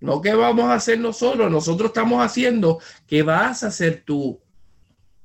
No 0.00 0.20
qué 0.20 0.34
vamos 0.34 0.66
a 0.66 0.74
hacer 0.74 1.00
nosotros, 1.00 1.50
nosotros 1.50 1.88
estamos 1.88 2.24
haciendo, 2.24 2.78
¿qué 3.06 3.24
vas 3.24 3.64
a 3.64 3.66
hacer 3.66 4.04
tú 4.06 4.40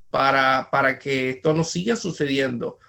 para, 0.10 0.70
para 0.72 0.98
que 0.98 1.30
esto 1.30 1.54
no 1.54 1.64
siga 1.64 1.96
sucediendo? 1.96 2.80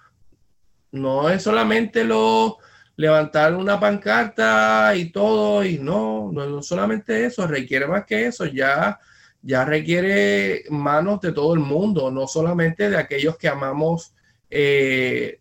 No 0.90 1.28
es 1.28 1.42
solamente 1.42 2.04
lo 2.04 2.58
levantar 2.96 3.54
una 3.54 3.78
pancarta 3.78 4.94
y 4.96 5.10
todo, 5.10 5.64
y 5.64 5.78
no, 5.78 6.30
no, 6.32 6.62
solamente 6.62 7.26
eso, 7.26 7.46
requiere 7.46 7.86
más 7.86 8.06
que 8.06 8.26
eso, 8.26 8.46
ya, 8.46 8.98
ya 9.44 9.64
requiere 9.64 10.64
manos 10.70 11.20
de 11.20 11.32
todo 11.32 11.52
el 11.54 11.60
mundo, 11.60 12.10
no 12.10 12.26
solamente 12.26 12.88
de 12.88 12.96
aquellos 12.96 13.36
que 13.36 13.48
amamos, 13.48 14.14
eh, 14.48 15.38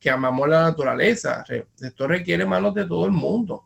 que, 0.00 0.10
amamos 0.10 0.48
la 0.48 0.62
naturaleza, 0.62 1.44
esto 1.78 2.08
requiere 2.08 2.46
manos 2.46 2.74
de 2.74 2.86
todo 2.86 3.04
el 3.04 3.12
mundo. 3.12 3.64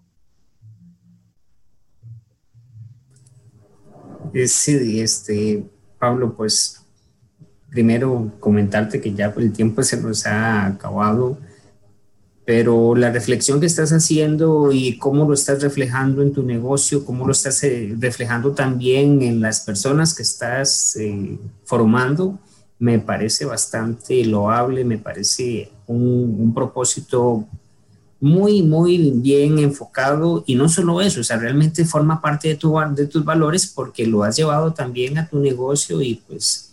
Eh, 4.34 4.48
sí, 4.48 5.00
este, 5.00 5.64
Pablo, 5.98 6.34
pues 6.36 6.84
primero 7.68 8.32
comentarte 8.40 9.00
que 9.00 9.14
ya 9.14 9.32
el 9.36 9.52
tiempo 9.52 9.82
se 9.84 10.00
nos 10.00 10.26
ha 10.26 10.66
acabado, 10.66 11.38
pero 12.50 12.96
la 12.96 13.12
reflexión 13.12 13.60
que 13.60 13.66
estás 13.66 13.92
haciendo 13.92 14.72
y 14.72 14.98
cómo 14.98 15.24
lo 15.24 15.34
estás 15.34 15.62
reflejando 15.62 16.20
en 16.20 16.32
tu 16.32 16.42
negocio, 16.42 17.04
cómo 17.04 17.24
lo 17.24 17.30
estás 17.30 17.62
eh, 17.62 17.94
reflejando 17.96 18.50
también 18.50 19.22
en 19.22 19.40
las 19.40 19.60
personas 19.60 20.14
que 20.14 20.24
estás 20.24 20.96
eh, 20.96 21.38
formando, 21.62 22.40
me 22.80 22.98
parece 22.98 23.44
bastante 23.44 24.24
loable, 24.24 24.84
me 24.84 24.98
parece 24.98 25.70
un, 25.86 26.38
un, 26.40 26.52
propósito 26.52 27.46
muy, 28.18 28.64
muy 28.64 28.98
bien 29.14 29.60
enfocado. 29.60 30.42
Y 30.44 30.56
no 30.56 30.68
solo 30.68 31.00
eso, 31.00 31.20
o 31.20 31.24
sea, 31.24 31.36
realmente 31.36 31.84
forma 31.84 32.20
parte 32.20 32.48
de, 32.48 32.56
tu, 32.56 32.74
de 32.96 33.06
tus 33.06 33.24
valores 33.24 33.68
porque 33.68 34.04
lo 34.08 34.24
has 34.24 34.36
llevado 34.36 34.74
también 34.74 35.18
a 35.18 35.28
tu 35.28 35.38
negocio 35.38 36.02
y 36.02 36.16
pues 36.26 36.69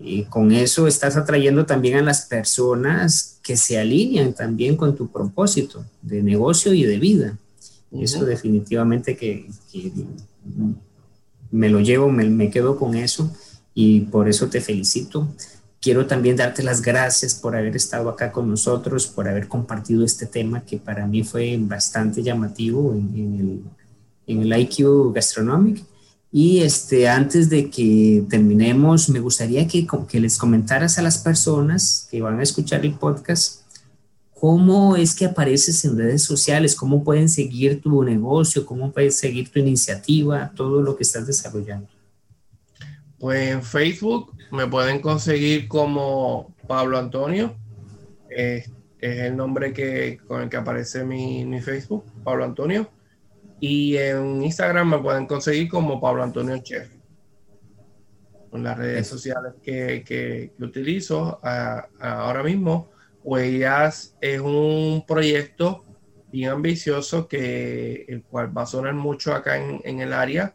y 0.00 0.24
con 0.24 0.52
eso 0.52 0.86
estás 0.86 1.16
atrayendo 1.16 1.66
también 1.66 1.96
a 1.96 2.02
las 2.02 2.26
personas 2.26 3.38
que 3.42 3.56
se 3.56 3.78
alinean 3.78 4.32
también 4.32 4.76
con 4.76 4.94
tu 4.94 5.08
propósito 5.08 5.84
de 6.02 6.22
negocio 6.22 6.72
y 6.72 6.84
de 6.84 6.98
vida. 6.98 7.36
Eso 7.90 8.24
definitivamente 8.24 9.16
que, 9.16 9.48
me 11.50 11.68
lo 11.68 11.80
llevo, 11.80 12.10
me, 12.10 12.28
me, 12.28 12.50
quedo 12.50 12.76
con 12.76 12.94
eso 12.94 13.32
y 13.74 14.00
por 14.00 14.28
eso 14.28 14.48
te 14.48 14.60
felicito. 14.60 15.26
Quiero 15.80 16.06
también 16.06 16.36
darte 16.36 16.62
las 16.62 16.82
gracias 16.82 17.34
por 17.34 17.56
haber 17.56 17.74
estado 17.74 18.08
acá 18.08 18.30
con 18.30 18.48
nosotros, 18.48 19.06
por 19.06 19.26
haber 19.26 19.48
compartido 19.48 20.04
este 20.04 20.26
tema 20.26 20.64
que 20.64 20.76
para 20.76 21.06
mí 21.06 21.24
fue 21.24 21.56
bastante 21.60 22.22
llamativo 22.22 22.92
en, 22.94 23.14
el, 23.40 23.62
en 24.26 24.42
el 24.42 24.60
IQ 24.60 25.12
Gastronomic 25.12 25.82
y 26.30 26.60
este, 26.60 27.08
antes 27.08 27.48
de 27.48 27.70
que 27.70 28.24
terminemos, 28.28 29.08
me 29.08 29.20
gustaría 29.20 29.66
que, 29.66 29.86
que 30.08 30.20
les 30.20 30.36
comentaras 30.36 30.98
a 30.98 31.02
las 31.02 31.18
personas 31.18 32.06
que 32.10 32.20
van 32.20 32.38
a 32.38 32.42
escuchar 32.42 32.84
el 32.84 32.94
podcast 32.94 33.62
cómo 34.38 34.96
es 34.96 35.14
que 35.14 35.26
apareces 35.26 35.84
en 35.84 35.98
redes 35.98 36.22
sociales, 36.22 36.76
cómo 36.76 37.02
pueden 37.02 37.28
seguir 37.28 37.80
tu 37.80 38.02
negocio, 38.04 38.64
cómo 38.64 38.92
pueden 38.92 39.12
seguir 39.12 39.50
tu 39.50 39.58
iniciativa, 39.58 40.52
todo 40.54 40.80
lo 40.80 40.96
que 40.96 41.02
estás 41.02 41.26
desarrollando. 41.26 41.88
Pues 43.18 43.50
en 43.50 43.62
Facebook 43.62 44.32
me 44.52 44.66
pueden 44.68 45.00
conseguir 45.00 45.66
como 45.66 46.54
Pablo 46.68 46.98
Antonio. 46.98 47.56
es 48.30 48.70
el 49.00 49.36
nombre 49.36 49.72
que, 49.72 50.20
con 50.26 50.42
el 50.42 50.48
que 50.48 50.56
aparece 50.56 51.04
mi, 51.04 51.44
mi 51.44 51.60
Facebook, 51.60 52.04
Pablo 52.22 52.44
Antonio. 52.44 52.88
Y 53.60 53.96
en 53.96 54.42
Instagram 54.42 54.90
me 54.90 54.98
pueden 54.98 55.26
conseguir 55.26 55.68
como 55.68 56.00
Pablo 56.00 56.22
Antonio 56.22 56.58
Chef. 56.58 56.88
En 58.52 58.62
las 58.62 58.78
redes 58.78 59.06
sociales 59.06 59.54
que, 59.62 60.02
que, 60.06 60.52
utilizo 60.58 61.40
ahora 61.42 62.42
mismo, 62.42 62.90
Huellas 63.22 64.16
es 64.20 64.40
un 64.40 65.04
proyecto 65.06 65.84
bien 66.30 66.50
ambicioso 66.50 67.28
que 67.28 68.04
el 68.08 68.22
cual 68.22 68.56
va 68.56 68.62
a 68.62 68.66
sonar 68.66 68.94
mucho 68.94 69.34
acá 69.34 69.58
en, 69.58 69.80
en 69.84 70.00
el 70.00 70.12
área 70.12 70.54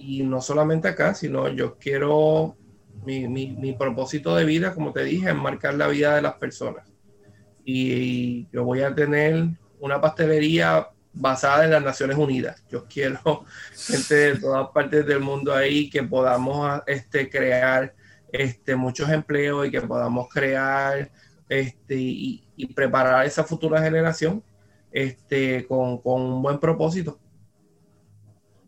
y 0.00 0.22
no 0.22 0.40
solamente 0.40 0.88
acá, 0.88 1.14
sino 1.14 1.48
yo 1.48 1.76
quiero 1.76 2.56
mi, 3.04 3.28
mi, 3.28 3.48
mi, 3.52 3.74
propósito 3.74 4.34
de 4.34 4.44
vida, 4.44 4.74
como 4.74 4.92
te 4.92 5.04
dije, 5.04 5.28
es 5.28 5.34
marcar 5.34 5.74
la 5.74 5.88
vida 5.88 6.16
de 6.16 6.22
las 6.22 6.34
personas. 6.34 6.90
Y 7.64 8.48
yo 8.50 8.64
voy 8.64 8.80
a 8.80 8.94
tener 8.94 9.48
una 9.78 10.00
pastelería 10.00 10.88
basada 11.12 11.64
en 11.64 11.70
las 11.70 11.82
Naciones 11.82 12.16
Unidas. 12.16 12.62
Yo 12.70 12.86
quiero 12.86 13.44
gente 13.74 14.14
de 14.14 14.38
todas 14.38 14.68
partes 14.68 15.06
del 15.06 15.20
mundo 15.20 15.54
ahí 15.54 15.90
que 15.90 16.02
podamos 16.02 16.82
este, 16.86 17.28
crear 17.28 17.94
este, 18.32 18.76
muchos 18.76 19.08
empleos 19.10 19.66
y 19.66 19.70
que 19.70 19.80
podamos 19.80 20.28
crear 20.28 21.10
este, 21.48 21.96
y, 21.96 22.46
preparar 22.74 23.26
esa 23.26 23.42
futura 23.42 23.82
generación 23.82 24.42
este, 24.92 25.66
con, 25.66 25.98
con, 25.98 26.20
un 26.20 26.42
buen 26.42 26.58
propósito. 26.58 27.18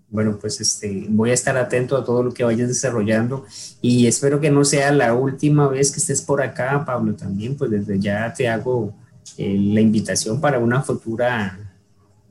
Bueno, 0.09 0.39
pues 0.39 0.61
este, 0.61 1.07
voy 1.09 1.31
a 1.31 1.35
estar 1.35 1.57
atento 1.57 1.97
a 1.97 2.05
todo 2.05 2.23
lo 2.23 2.33
que 2.33 2.45
vayas 2.45 2.69
desarrollando 2.69 3.47
y 3.81 4.07
espero 4.07 4.41
que 4.41 4.51
no 4.51 4.65
sea 4.65 4.91
la 4.93 5.15
última 5.15 5.69
vez 5.69 5.91
que 5.91 6.01
estés 6.01 6.23
por 6.23 6.43
acá, 6.43 6.85
Pablo. 6.85 7.15
También, 7.15 7.57
pues 7.57 7.71
desde 7.71 7.99
ya 7.99 8.33
te 8.33 8.49
hago 8.49 8.95
eh, 9.39 9.57
la 9.59 9.81
invitación 9.81 10.41
para 10.41 10.59
una 10.59 10.83
futura 10.83 11.62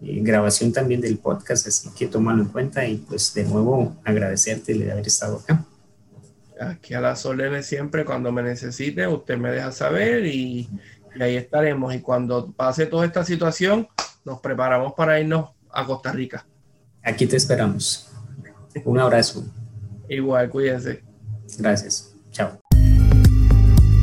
grabación 0.02 0.74
también 0.74 1.00
del 1.00 1.18
podcast, 1.18 1.68
así 1.68 1.90
que 1.98 2.08
tómalo 2.08 2.44
en 2.44 2.50
cuenta 2.50 2.86
y 2.86 2.98
pues 2.98 3.34
de 3.34 3.44
nuevo 3.44 3.96
agradecerte 4.04 4.74
de 4.74 4.92
haber 4.92 5.08
estado 5.08 5.38
acá. 5.38 5.64
Aquí 6.60 6.94
a 6.94 7.02
las 7.02 7.26
órdenes 7.26 7.66
siempre, 7.66 8.06
cuando 8.06 8.32
me 8.32 8.44
necesite, 8.44 9.08
usted 9.08 9.38
me 9.38 9.52
deja 9.52 9.72
saber 9.72 10.26
y, 10.26 10.70
y 11.16 11.22
ahí 11.22 11.36
estaremos. 11.36 11.94
Y 11.94 12.00
cuando 12.00 12.52
pase 12.52 12.86
toda 12.86 13.06
esta 13.06 13.24
situación, 13.24 13.88
nos 14.24 14.40
preparamos 14.40 14.94
para 14.94 15.20
irnos 15.20 15.50
a 15.72 15.86
Costa 15.86 16.12
Rica. 16.12 16.46
Aquí 17.04 17.26
te 17.26 17.38
esperamos. 17.38 18.12
Un 18.86 19.00
abrazo. 19.00 19.44
Igual, 20.08 20.50
cuídense. 20.50 21.04
Gracias. 21.58 22.14
Chao. 22.32 22.60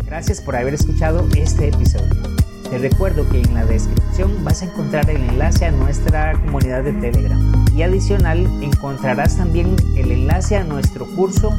Gracias 0.06 0.40
por 0.40 0.56
haber 0.56 0.74
escuchado 0.74 1.28
este 1.36 1.68
episodio. 1.68 2.17
Te 2.70 2.76
recuerdo 2.76 3.26
que 3.30 3.40
en 3.40 3.54
la 3.54 3.64
descripción 3.64 4.44
vas 4.44 4.60
a 4.60 4.66
encontrar 4.66 5.08
el 5.08 5.22
enlace 5.22 5.64
a 5.64 5.70
nuestra 5.70 6.34
comunidad 6.34 6.84
de 6.84 6.92
Telegram 6.92 7.64
y 7.74 7.82
adicional 7.82 8.46
encontrarás 8.62 9.38
también 9.38 9.74
el 9.96 10.12
enlace 10.12 10.56
a 10.56 10.64
nuestro 10.64 11.06
curso 11.16 11.50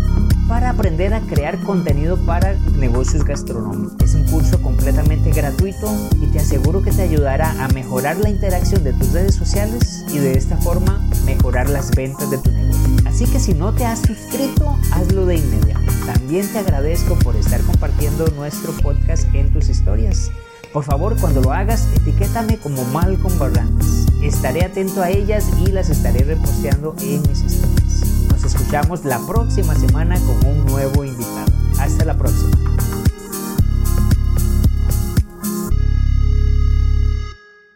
para 0.47 0.69
aprender 0.69 1.15
a 1.15 1.21
crear 1.21 1.59
contenido 1.61 2.15
para 2.25 2.53
negocios 2.77 3.23
gastronómicos. 3.23 3.95
Es 4.03 4.13
un 4.13 4.25
curso 4.25 4.61
completamente 4.61 5.31
gratuito 5.31 5.87
y 6.21 6.27
te 6.27 6.39
aseguro 6.39 6.83
que 6.83 6.91
te 6.91 7.01
ayudará 7.01 7.51
a 7.63 7.67
mejorar 7.69 8.17
la 8.17 8.29
interacción 8.29 8.83
de 8.83 8.93
tus 8.93 9.11
redes 9.11 9.33
sociales 9.33 10.05
y 10.09 10.19
de 10.19 10.33
esta 10.33 10.57
forma 10.57 11.01
mejorar 11.25 11.69
las 11.69 11.89
ventas 11.91 12.29
de 12.29 12.37
tu 12.37 12.51
negocio. 12.51 12.89
Así 13.05 13.25
que 13.25 13.39
si 13.39 13.55
no 13.55 13.73
te 13.73 13.85
has 13.85 13.99
suscrito, 13.99 14.77
hazlo 14.91 15.25
de 15.25 15.37
inmediato. 15.37 15.91
También 16.05 16.47
te 16.51 16.59
agradezco 16.59 17.15
por 17.15 17.35
estar 17.35 17.61
compartiendo 17.61 18.27
nuestro 18.35 18.73
podcast 18.73 19.23
en 19.33 19.51
tus 19.51 19.69
historias. 19.69 20.31
Por 20.73 20.83
favor, 20.83 21.17
cuando 21.19 21.41
lo 21.41 21.51
hagas, 21.51 21.87
etiquétame 21.95 22.57
como 22.59 22.83
Malcolm 22.85 23.37
Barrantes. 23.39 24.05
Estaré 24.21 24.65
atento 24.65 25.01
a 25.01 25.09
ellas 25.09 25.49
y 25.65 25.71
las 25.71 25.89
estaré 25.89 26.23
reposteando 26.23 26.95
en 27.01 27.23
mis 27.23 27.41
historias. 27.41 28.03
Nos 28.31 28.43
escuchamos 28.43 29.03
la 29.03 29.19
próxima 29.19 29.73
semana 29.73 30.19
con 30.19 30.45
un 30.45 30.65
nuevo 30.67 31.03
invitado. 31.03 31.51
Hasta 31.79 32.05
la 32.05 32.15
próxima. 32.15 32.51